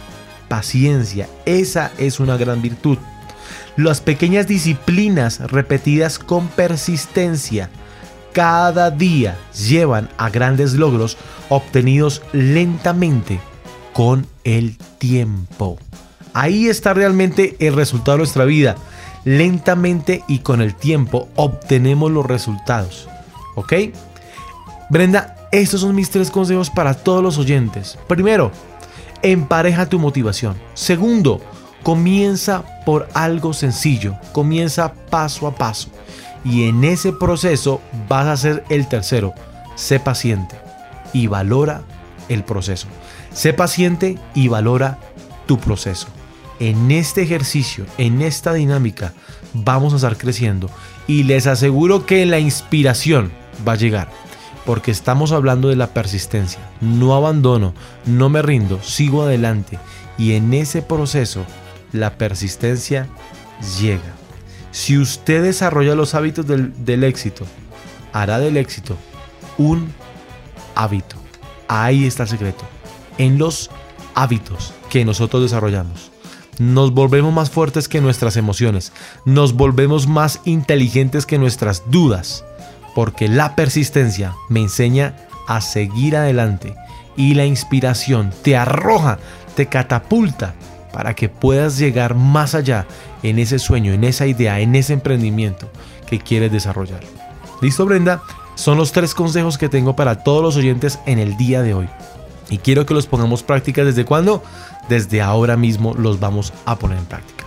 Paciencia, 0.48 1.28
esa 1.46 1.92
es 1.98 2.22
una 2.22 2.38
gran 2.38 2.62
virtud. 2.62 2.98
Las 3.78 4.02
pequeñas 4.02 4.48
disciplinas 4.48 5.40
repetidas 5.40 6.18
con 6.18 6.48
persistencia 6.48 7.70
cada 8.34 8.90
día 8.90 9.38
llevan 9.56 10.10
a 10.18 10.30
grandes 10.30 10.74
logros 10.74 11.16
obtenidos 11.50 12.24
lentamente 12.34 13.40
con 13.94 14.26
el 14.44 14.78
tiempo. 14.98 15.78
Ahí 16.34 16.68
está 16.68 16.96
realmente 16.96 17.56
el 17.60 17.76
resultado 17.76 18.18
de 18.18 18.22
nuestra 18.22 18.46
vida. 18.46 18.76
Lentamente 19.26 20.24
y 20.28 20.40
con 20.40 20.62
el 20.62 20.74
tiempo 20.74 21.30
obtenemos 21.36 22.12
los 22.12 22.26
resultados. 22.26 23.08
¿Ok? 23.56 23.74
Brenda, 24.90 25.36
estos 25.52 25.82
son 25.82 25.94
mis 25.94 26.10
tres 26.10 26.32
consejos 26.32 26.72
para 26.72 26.96
todos 26.96 27.22
los 27.22 27.38
oyentes. 27.38 27.98
Primero, 28.08 28.52
empareja 29.22 29.88
tu 29.88 30.00
motivación. 30.00 30.56
Segundo, 30.74 31.42
comienza 31.88 32.66
por 32.84 33.08
algo 33.14 33.54
sencillo. 33.54 34.18
Comienza 34.34 34.94
paso 34.94 35.48
a 35.48 35.56
paso. 35.56 35.88
Y 36.44 36.68
en 36.68 36.84
ese 36.84 37.14
proceso 37.14 37.80
vas 38.10 38.28
a 38.28 38.36
ser 38.36 38.66
el 38.68 38.90
tercero. 38.90 39.34
Sé 39.76 39.98
paciente 40.02 40.58
y 41.14 41.28
valora 41.28 41.84
el 42.28 42.44
proceso. 42.44 42.90
Sé 43.32 43.54
paciente 43.54 44.20
y 44.36 44.50
valora 44.50 45.00
tu 45.46 45.60
proceso. 45.60 46.10
En 46.60 46.92
este 46.92 47.22
ejercicio, 47.22 47.86
en 47.98 48.22
esta 48.22 48.52
dinámica, 48.52 49.14
vamos 49.54 49.94
a 49.94 49.96
estar 49.96 50.18
creciendo. 50.18 50.70
Y 51.08 51.24
les 51.24 51.48
aseguro 51.48 52.06
que 52.06 52.26
la 52.26 52.40
inspiración 52.40 53.32
va 53.66 53.72
a 53.72 53.78
llegar. 53.78 54.10
Porque 54.66 54.92
estamos 54.92 55.32
hablando 55.32 55.70
de 55.70 55.78
la 55.78 55.88
persistencia. 55.94 56.60
No 56.82 57.16
abandono, 57.16 57.74
no 58.06 58.28
me 58.28 58.42
rindo, 58.42 58.84
sigo 58.84 59.24
adelante. 59.24 59.80
Y 60.18 60.34
en 60.34 60.54
ese 60.54 60.82
proceso 60.82 61.46
la 61.92 62.18
persistencia 62.18 63.08
llega. 63.80 64.14
Si 64.72 64.98
usted 64.98 65.44
desarrolla 65.44 65.96
los 65.96 66.14
hábitos 66.14 66.46
del, 66.46 67.04
éxito, 67.04 67.46
hará 68.14 68.40
del 68.40 68.58
éxito 68.58 68.98
un 69.58 69.92
hábito. 70.76 71.16
Ahí 71.68 72.06
está 72.06 72.24
el 72.24 72.30
secreto. 72.30 72.64
En 73.18 73.38
los 73.38 73.72
hábitos 74.14 74.74
que 74.90 75.04
nosotros 75.04 75.42
desarrollamos. 75.42 76.12
Nos 76.60 76.94
volvemos 76.94 77.34
más 77.34 77.50
fuertes 77.50 77.88
que 77.88 78.02
nuestras 78.02 78.38
emociones. 78.38 78.94
Nos 79.26 79.54
volvemos 79.54 80.08
más 80.08 80.42
inteligentes 80.46 81.26
que 81.26 81.38
nuestras 81.38 81.84
dudas. 81.90 82.46
Porque 82.94 83.28
la 83.28 83.56
persistencia 83.56 84.36
me 84.50 84.62
enseña 84.62 85.16
a 85.48 85.62
seguir 85.62 86.16
adelante. 86.16 86.76
Y 87.16 87.34
la 87.34 87.46
inspiración 87.46 88.32
te 88.44 88.56
arroja, 88.56 89.18
te 89.56 89.68
catapulta 89.68 90.54
para 90.98 91.14
que 91.14 91.30
puedas 91.30 91.78
llegar 91.78 92.16
más 92.16 92.56
allá 92.56 92.88
en 93.22 93.38
ese 93.38 93.60
sueño, 93.60 93.94
en 93.94 94.04
esa 94.04 94.26
idea, 94.26 94.62
en 94.62 94.74
ese 94.74 94.94
emprendimiento 94.94 95.70
que 96.08 96.18
quieres 96.18 96.52
desarrollar. 96.52 97.02
¿Listo, 97.62 97.86
Brenda? 97.86 98.24
Son 98.56 98.80
los 98.80 98.94
tres 98.94 99.14
consejos 99.14 99.60
que 99.60 99.70
tengo 99.70 99.96
para 99.96 100.24
todos 100.24 100.42
los 100.42 100.56
oyentes 100.56 100.98
en 101.06 101.20
el 101.20 101.38
día 101.38 101.62
de 101.62 101.76
hoy. 101.76 101.88
Y 102.50 102.58
quiero 102.58 102.88
que 102.88 102.96
los 102.96 103.06
pongamos 103.06 103.44
práctica 103.44 103.86
desde 103.86 104.06
cuándo? 104.06 104.42
Desde 104.90 105.22
ahora 105.22 105.56
mismo 105.56 105.94
los 105.94 106.20
vamos 106.20 106.52
a 106.66 106.78
poner 106.78 106.98
en 106.98 107.06
práctica. 107.06 107.46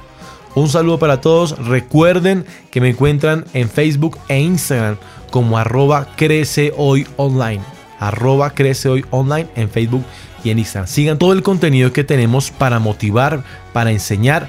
Un 0.55 0.69
saludo 0.69 1.01
para 1.01 1.21
todos. 1.21 1.59
Recuerden 1.59 2.47
que 2.71 2.81
me 2.81 2.91
encuentran 2.91 3.47
en 3.53 3.69
Facebook 3.69 4.17
e 4.29 4.39
Instagram 4.39 4.97
como 5.33 5.59
arroba 5.59 6.07
crece 6.15 6.73
hoy 6.77 7.05
online. 7.17 7.65
Arroba 7.99 8.51
crece 8.51 8.89
hoy 8.89 9.05
online 9.11 9.49
en 9.57 9.69
Facebook 9.69 10.05
y 10.45 10.51
en 10.51 10.59
Instagram. 10.59 10.89
Sigan 10.89 11.19
todo 11.19 11.33
el 11.33 11.43
contenido 11.43 11.93
que 11.93 12.05
tenemos 12.05 12.51
para 12.51 12.79
motivar, 12.79 13.45
para 13.73 13.91
enseñar 13.91 14.49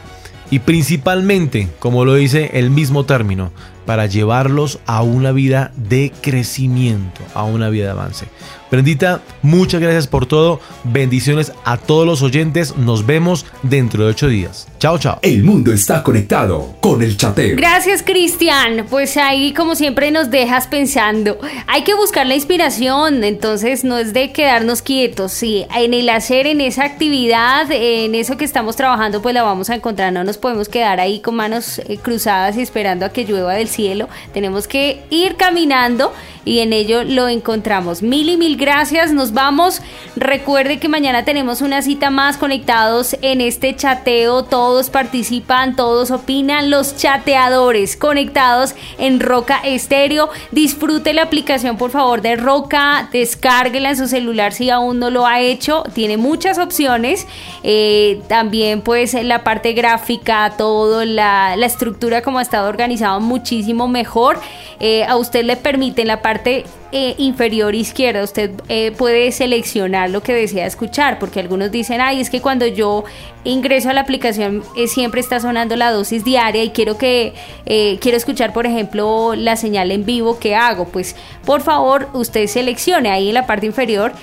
y 0.52 0.60
principalmente, 0.60 1.70
como 1.80 2.04
lo 2.04 2.16
dice 2.16 2.52
el 2.54 2.72
mismo 2.72 3.06
término, 3.06 3.52
para 3.86 4.06
llevarlos 4.06 4.80
a 4.86 5.02
una 5.02 5.32
vida 5.32 5.72
de 5.76 6.12
crecimiento, 6.22 7.22
a 7.34 7.44
una 7.44 7.70
vida 7.70 7.86
de 7.86 7.92
avance. 7.92 8.28
Brendita, 8.72 9.20
muchas 9.42 9.82
gracias 9.82 10.08
por 10.08 10.26
todo. 10.26 10.62
Bendiciones 10.86 11.52
a 11.66 11.76
todos 11.76 12.08
los 12.08 12.22
oyentes. 12.22 12.78
Nos 12.78 13.06
vemos 13.06 13.46
dentro 13.64 14.06
de 14.06 14.12
ocho 14.12 14.30
días. 14.30 14.66
Chao, 14.80 14.98
chao. 14.98 15.20
El 15.22 15.44
mundo 15.44 15.74
está 15.74 16.02
conectado 16.02 16.76
con 16.80 17.04
el 17.04 17.18
chateo. 17.18 17.58
Gracias, 17.58 18.02
Cristian. 18.02 18.86
Pues 18.90 19.18
ahí, 19.18 19.54
como 19.54 19.76
siempre, 19.76 20.10
nos 20.10 20.32
dejas 20.32 20.68
pensando. 20.68 21.38
Hay 21.68 21.84
que 21.84 21.96
buscar 21.96 22.26
la 22.26 22.36
inspiración, 22.36 23.26
entonces 23.26 23.84
no 23.84 23.98
es 23.98 24.14
de 24.14 24.32
quedarnos 24.32 24.82
quietos. 24.82 25.34
Sí, 25.34 25.66
en 25.76 25.94
el 25.94 26.08
hacer, 26.08 26.48
en 26.48 26.62
esa 26.62 26.86
actividad, 26.86 27.70
en 27.70 28.16
eso 28.16 28.38
que 28.38 28.46
estamos 28.46 28.78
trabajando, 28.78 29.22
pues 29.22 29.36
la 29.36 29.44
vamos 29.44 29.70
a 29.70 29.76
encontrar. 29.76 30.14
No 30.14 30.24
nos 30.24 30.38
podemos 30.38 30.70
quedar 30.70 31.02
ahí 31.02 31.20
con 31.20 31.36
manos 31.36 31.80
eh, 31.80 31.98
cruzadas 32.02 32.56
y 32.56 32.62
esperando 32.62 33.06
a 33.06 33.10
que 33.10 33.26
llueva 33.26 33.54
del 33.54 33.68
cielo. 33.68 34.08
Tenemos 34.34 34.70
que 34.70 35.04
ir 35.10 35.36
caminando 35.36 36.14
y 36.46 36.60
en 36.60 36.72
ello 36.72 37.04
lo 37.04 37.28
encontramos. 37.28 38.02
Mil 38.02 38.30
y 38.30 38.38
mil 38.38 38.58
gracias, 38.62 39.12
nos 39.12 39.34
vamos. 39.34 39.82
Recuerde 40.16 40.80
que 40.80 40.88
mañana 40.88 41.26
tenemos 41.26 41.62
una 41.62 41.82
cita 41.82 42.12
más 42.12 42.38
conectados 42.38 43.18
en 43.22 43.42
este 43.42 43.76
chateo. 43.76 44.44
Todos 44.44 44.90
participan, 44.90 45.76
todos 45.76 46.12
opinan. 46.12 46.70
Los 46.70 46.96
chateadores 46.96 47.98
conectados 47.98 48.76
en 49.00 49.20
Roca 49.20 49.60
Estéreo. 49.64 50.30
Disfrute 50.52 51.14
la 51.14 51.24
aplicación, 51.24 51.76
por 51.76 51.90
favor, 51.90 52.22
de 52.22 52.36
Roca. 52.36 53.10
Descárguela 53.12 53.90
en 53.90 53.98
su 53.98 54.08
celular 54.08 54.54
si 54.54 54.70
aún 54.70 55.00
no 55.00 55.10
lo 55.10 55.26
ha 55.26 55.40
hecho. 55.40 55.84
Tiene 55.94 56.18
muchas 56.18 56.60
opciones. 56.60 57.28
Eh, 57.64 58.22
también, 58.28 58.82
pues, 58.82 59.16
la 59.16 59.44
parte 59.44 59.74
gráfica, 59.74 60.54
todo, 60.56 61.04
la, 61.04 61.56
estructura, 61.56 62.22
como 62.22 62.38
ha 62.38 62.44
estado 62.44 62.70
organizado, 62.70 63.20
muchísimo 63.20 63.88
mejor. 63.88 64.40
Eh, 64.80 65.04
a 65.06 65.16
usted 65.16 65.44
le 65.46 65.58
permite 65.58 66.04
en 66.04 66.08
la 66.10 66.22
parte 66.22 66.66
eh, 66.92 67.16
inferior 67.18 67.76
izquierda, 67.76 68.24
usted 68.24 68.52
eh, 68.70 68.92
puede 68.92 69.32
seleccionar 69.32 70.10
lo 70.10 70.22
que 70.22 70.34
desea 70.34 70.66
escuchar, 70.66 71.20
porque 71.20 71.40
algunos 71.40 71.72
dicen, 71.72 72.02
ay, 72.02 72.20
es 72.20 72.30
que 72.30 72.42
cuando 72.42 72.68
yo 72.68 73.04
ingreso 73.44 73.90
a 73.90 73.94
la 73.94 74.02
aplicación 74.02 74.64
siempre 74.88 75.22
está 75.22 75.40
sonando 75.40 75.76
la 75.76 75.92
dosis 75.92 76.24
diaria 76.24 76.64
y 76.64 76.70
quiero 76.70 76.98
que 76.98 77.34
quiero 77.66 78.18
escuchar, 78.18 78.54
por 78.54 78.66
ejemplo, 78.66 79.34
la 79.36 79.56
señal 79.56 79.92
en 79.92 80.06
vivo 80.06 80.38
que 80.38 80.56
hago. 80.56 80.86
Pues, 80.86 81.16
por 81.46 81.62
favor, 81.62 82.08
usted 82.14 82.46
seleccione. 82.48 83.10
Ahí 83.10 83.30
en 83.30 83.34
la 83.34 83.48
parte 83.48 83.66
inferior 83.66 84.14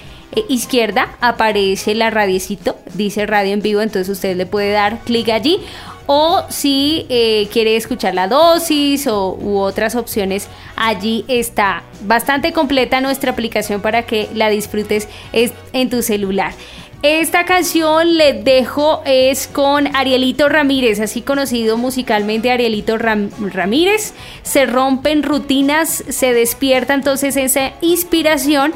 izquierda 0.48 1.16
aparece 1.20 1.94
la 1.94 2.10
radiecito, 2.10 2.76
dice 2.94 3.26
radio 3.26 3.54
en 3.54 3.62
vivo, 3.62 3.80
entonces 3.80 4.08
usted 4.08 4.36
le 4.36 4.46
puede 4.46 4.70
dar 4.70 5.00
clic 5.00 5.30
allí 5.30 5.58
o 6.08 6.42
si 6.48 7.06
eh, 7.10 7.48
quiere 7.52 7.76
escuchar 7.76 8.14
la 8.14 8.26
dosis 8.26 9.06
o, 9.06 9.34
u 9.34 9.58
otras 9.58 9.94
opciones, 9.94 10.48
allí 10.74 11.24
está 11.28 11.84
bastante 12.00 12.52
completa 12.52 13.00
nuestra 13.00 13.30
aplicación 13.30 13.82
para 13.82 14.02
que 14.02 14.28
la 14.34 14.48
disfrutes 14.48 15.06
en 15.32 15.90
tu 15.90 16.02
celular. 16.02 16.52
Esta 17.02 17.44
canción 17.44 18.16
le 18.16 18.32
dejo 18.32 19.02
es 19.04 19.46
con 19.46 19.94
Arielito 19.94 20.48
Ramírez, 20.48 20.98
así 20.98 21.22
conocido 21.22 21.76
musicalmente 21.76 22.50
Arielito 22.50 22.98
Ramírez. 22.98 24.14
Se 24.42 24.66
rompen 24.66 25.22
rutinas, 25.22 26.02
se 26.08 26.32
despierta 26.32 26.94
entonces 26.94 27.36
esa 27.36 27.72
inspiración. 27.82 28.72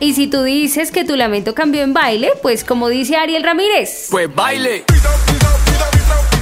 Y 0.00 0.14
si 0.14 0.26
tú 0.26 0.42
dices 0.42 0.90
que 0.90 1.04
tu 1.04 1.16
lamento 1.16 1.54
cambió 1.54 1.82
en 1.82 1.92
baile, 1.92 2.30
pues 2.40 2.64
como 2.64 2.88
dice 2.88 3.16
Ariel 3.16 3.42
Ramírez. 3.42 4.08
Pues 4.10 4.34
baile. 4.34 4.84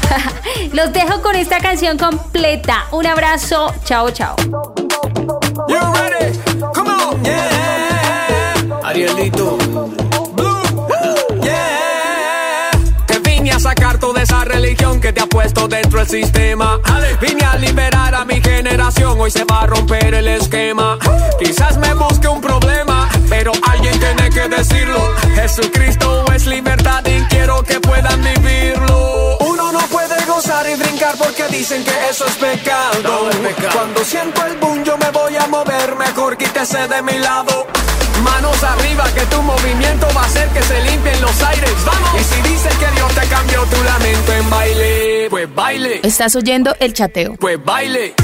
Los 0.73 0.93
dejo 0.93 1.23
con 1.23 1.37
esta 1.37 1.59
canción 1.59 1.99
completa. 1.99 2.87
Un 2.93 3.07
abrazo. 3.07 3.73
Chao, 3.85 4.11
chao. 4.11 4.37
Arielito. 8.83 9.59
Yeah. 11.43 12.71
Te 13.07 13.19
vine 13.21 13.51
a 13.51 13.59
sacar 13.59 13.99
toda 13.99 14.23
esa 14.23 14.45
religión 14.45 15.01
que 15.01 15.13
te 15.13 15.21
ha 15.21 15.27
puesto 15.27 15.67
dentro 15.69 15.99
del 16.01 16.09
sistema. 16.09 16.79
Vine 17.21 17.45
a 17.45 17.57
liberar 17.57 18.15
a 18.15 18.25
mi 18.25 18.41
generación. 18.41 19.19
Hoy 19.19 19.31
se 19.31 19.45
va 19.45 19.63
a 19.63 19.67
romper 19.67 20.15
el 20.15 20.29
esquema. 20.29 20.99
Quizás 21.39 21.77
me 21.79 21.95
busque 21.95 22.29
un 22.29 22.41
problema, 22.41 23.09
pero 23.29 23.53
alguien 23.69 23.99
tiene 23.99 24.31
que 24.31 24.49
decirlo. 24.49 25.15
Jesucristo 25.35 26.25
es 26.35 26.47
libertad 26.47 27.03
y 27.07 27.23
quiero 27.25 27.63
que 27.63 27.81
dicen 31.65 31.83
que 31.83 32.11
eso 32.11 32.27
es 32.27 32.35
pecado. 32.35 33.31
Cuando 33.73 34.05
siento 34.05 34.45
el 34.45 34.57
boom 34.59 34.85
yo 34.85 34.99
me 34.99 35.11
voy 35.13 35.35
a 35.35 35.47
mover, 35.47 35.97
mejor 35.97 36.37
quítese 36.37 36.87
de 36.89 37.01
mi 37.01 37.17
lado. 37.17 37.67
Manos 38.23 38.63
arriba 38.63 39.05
que 39.15 39.23
tu 39.23 39.41
movimiento 39.41 40.07
va 40.15 40.25
a 40.25 40.27
hacer 40.27 40.47
que 40.51 40.63
se 40.63 40.83
limpien 40.83 41.19
los 41.23 41.43
aires. 41.43 41.73
Vamos. 41.87 42.21
Y 42.21 42.25
si 42.25 42.43
dicen 42.51 42.79
que 42.79 42.87
Dios 42.95 43.15
te 43.15 43.27
cambió 43.29 43.63
tu 43.63 43.83
lamento 43.83 44.33
en 44.33 44.51
baile, 44.51 45.27
pues 45.31 45.55
baile. 45.55 46.01
Estás 46.03 46.37
oyendo 46.37 46.77
el 46.81 46.93
chateo. 46.93 47.37
Pues 47.37 47.65
baile. 47.65 48.15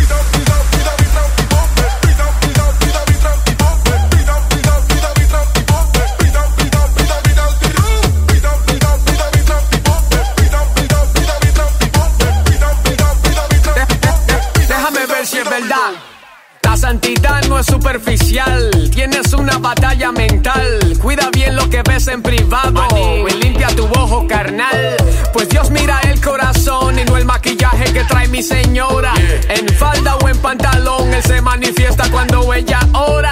Superficial, 17.91 18.71
tienes 18.95 19.33
una 19.33 19.59
batalla 19.59 20.13
mental. 20.13 20.97
Cuida 21.03 21.29
bien 21.33 21.57
lo 21.57 21.69
que 21.69 21.83
ves 21.83 22.07
en 22.07 22.23
privado 22.23 22.87
y 23.29 23.35
limpia 23.43 23.67
tu 23.75 23.85
ojo 23.85 24.29
carnal. 24.29 24.97
Pues 25.33 25.49
Dios 25.49 25.71
mira 25.71 25.99
el 26.05 26.21
corazón 26.21 27.01
y 27.01 27.05
no 27.05 27.17
el 27.17 27.25
maquillaje 27.25 27.93
que 27.93 28.05
trae 28.05 28.29
mi 28.29 28.45
señora. 28.45 29.13
En 29.49 29.69
falda 29.71 30.15
o 30.17 30.29
en 30.29 30.39
pantalón, 30.39 31.13
Él 31.13 31.23
se 31.25 31.41
manifiesta 31.41 32.09
cuando 32.13 32.55
ella 32.55 32.79
ora. 32.93 33.30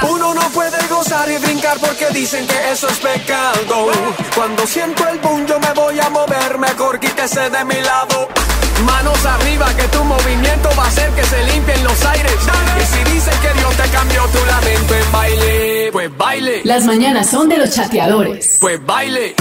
Porque 1.76 2.06
dicen 2.12 2.46
que 2.46 2.70
eso 2.72 2.88
es 2.88 2.98
pecado. 2.98 3.90
Cuando 4.34 4.66
siento 4.66 5.06
el 5.06 5.18
boom, 5.18 5.46
yo 5.46 5.60
me 5.60 5.72
voy 5.74 6.00
a 6.00 6.08
mover, 6.08 6.58
mejor 6.58 6.98
quítese 6.98 7.50
de 7.50 7.64
mi 7.64 7.80
lado. 7.82 8.28
Manos 8.84 9.24
arriba 9.26 9.66
que 9.76 9.82
tu 9.88 10.02
movimiento 10.02 10.70
va 10.78 10.84
a 10.84 10.88
hacer 10.88 11.10
que 11.10 11.24
se 11.24 11.44
limpien 11.44 11.84
los 11.84 12.04
aires. 12.06 12.36
Y 12.80 12.86
si 12.86 13.12
dicen 13.12 13.34
que 13.40 13.52
Dios 13.58 13.76
te 13.76 13.88
cambió 13.90 14.22
tu 14.28 14.46
lamento 14.46 14.94
en 14.94 15.12
baile, 15.12 15.90
pues 15.92 16.16
baile. 16.16 16.60
Las 16.64 16.84
mañanas 16.84 17.28
son 17.28 17.48
de 17.48 17.58
los 17.58 17.70
chateadores. 17.70 18.56
Pues 18.60 18.84
baile. 18.84 19.34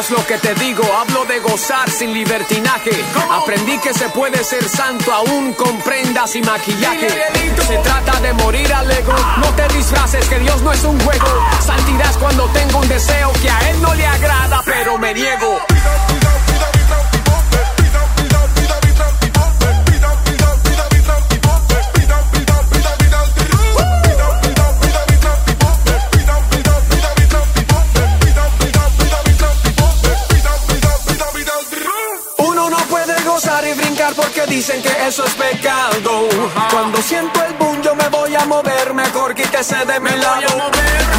Confundas 0.00 0.10
lo 0.10 0.26
que 0.26 0.38
te 0.38 0.54
digo, 0.54 0.82
hablo 0.96 1.24
de 1.26 1.40
gozar 1.40 1.90
sin 1.90 2.14
libertinaje. 2.14 2.90
Aprendí 3.30 3.78
que 3.78 3.92
se 3.92 4.08
puede 4.08 4.42
ser 4.44 4.66
santo 4.68 5.12
aún 5.12 5.52
con 5.52 5.78
prendas 5.82 6.34
y 6.36 6.42
maquillaje. 6.42 7.08
Se 7.66 7.76
trata 7.78 8.18
de 8.20 8.32
morir 8.32 8.72
al 8.72 8.90
ego, 8.90 9.12
no 9.38 9.48
te 9.54 9.68
disfraces 9.74 10.26
que 10.28 10.38
Dios 10.38 10.62
no 10.62 10.72
es 10.72 10.84
un 10.84 10.98
juego. 11.00 11.26
Santidad 11.60 12.10
es 12.10 12.16
cuando 12.16 12.46
tengo 12.46 12.78
un 12.78 12.88
deseo 12.88 13.32
que 13.42 13.50
a 13.50 13.70
él 13.70 13.82
no 13.82 13.92
le 13.94 14.06
agrada, 14.06 14.62
pero 14.64 14.96
me 14.96 15.12
niego. 15.12 15.58
Dicen 34.50 34.82
que 34.82 34.90
eso 35.06 35.24
es 35.24 35.32
pecado. 35.34 36.28
Cuando 36.72 37.00
siento 37.00 37.42
el 37.44 37.54
boom 37.54 37.80
yo 37.82 37.94
me 37.94 38.08
voy 38.08 38.34
a 38.34 38.44
mover, 38.46 38.92
mejor 38.92 39.34
quítese 39.34 39.76
de 39.86 40.00
mi 40.00 40.10
lado. 40.10 40.70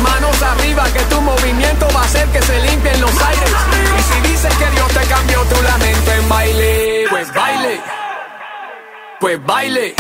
Manos 0.04 0.42
arriba 0.42 0.84
que 0.94 1.00
tu 1.06 1.22
movimiento 1.22 1.88
va 1.96 2.02
a 2.02 2.04
hacer 2.04 2.28
que 2.28 2.42
se 2.42 2.60
limpien 2.62 3.00
los 3.00 3.22
aires. 3.22 3.52
Y 3.98 4.02
si 4.14 4.30
dicen 4.30 4.52
que 4.60 4.70
Dios 4.76 4.88
te 4.90 5.04
cambió 5.08 5.42
tu 5.46 5.62
lamento 5.64 6.12
en 6.12 6.30
baile, 6.30 7.06
pues 7.10 7.34
baile. 7.34 7.82
Pues 9.20 9.46
baile. 9.46 9.96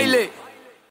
baile. 0.00 0.39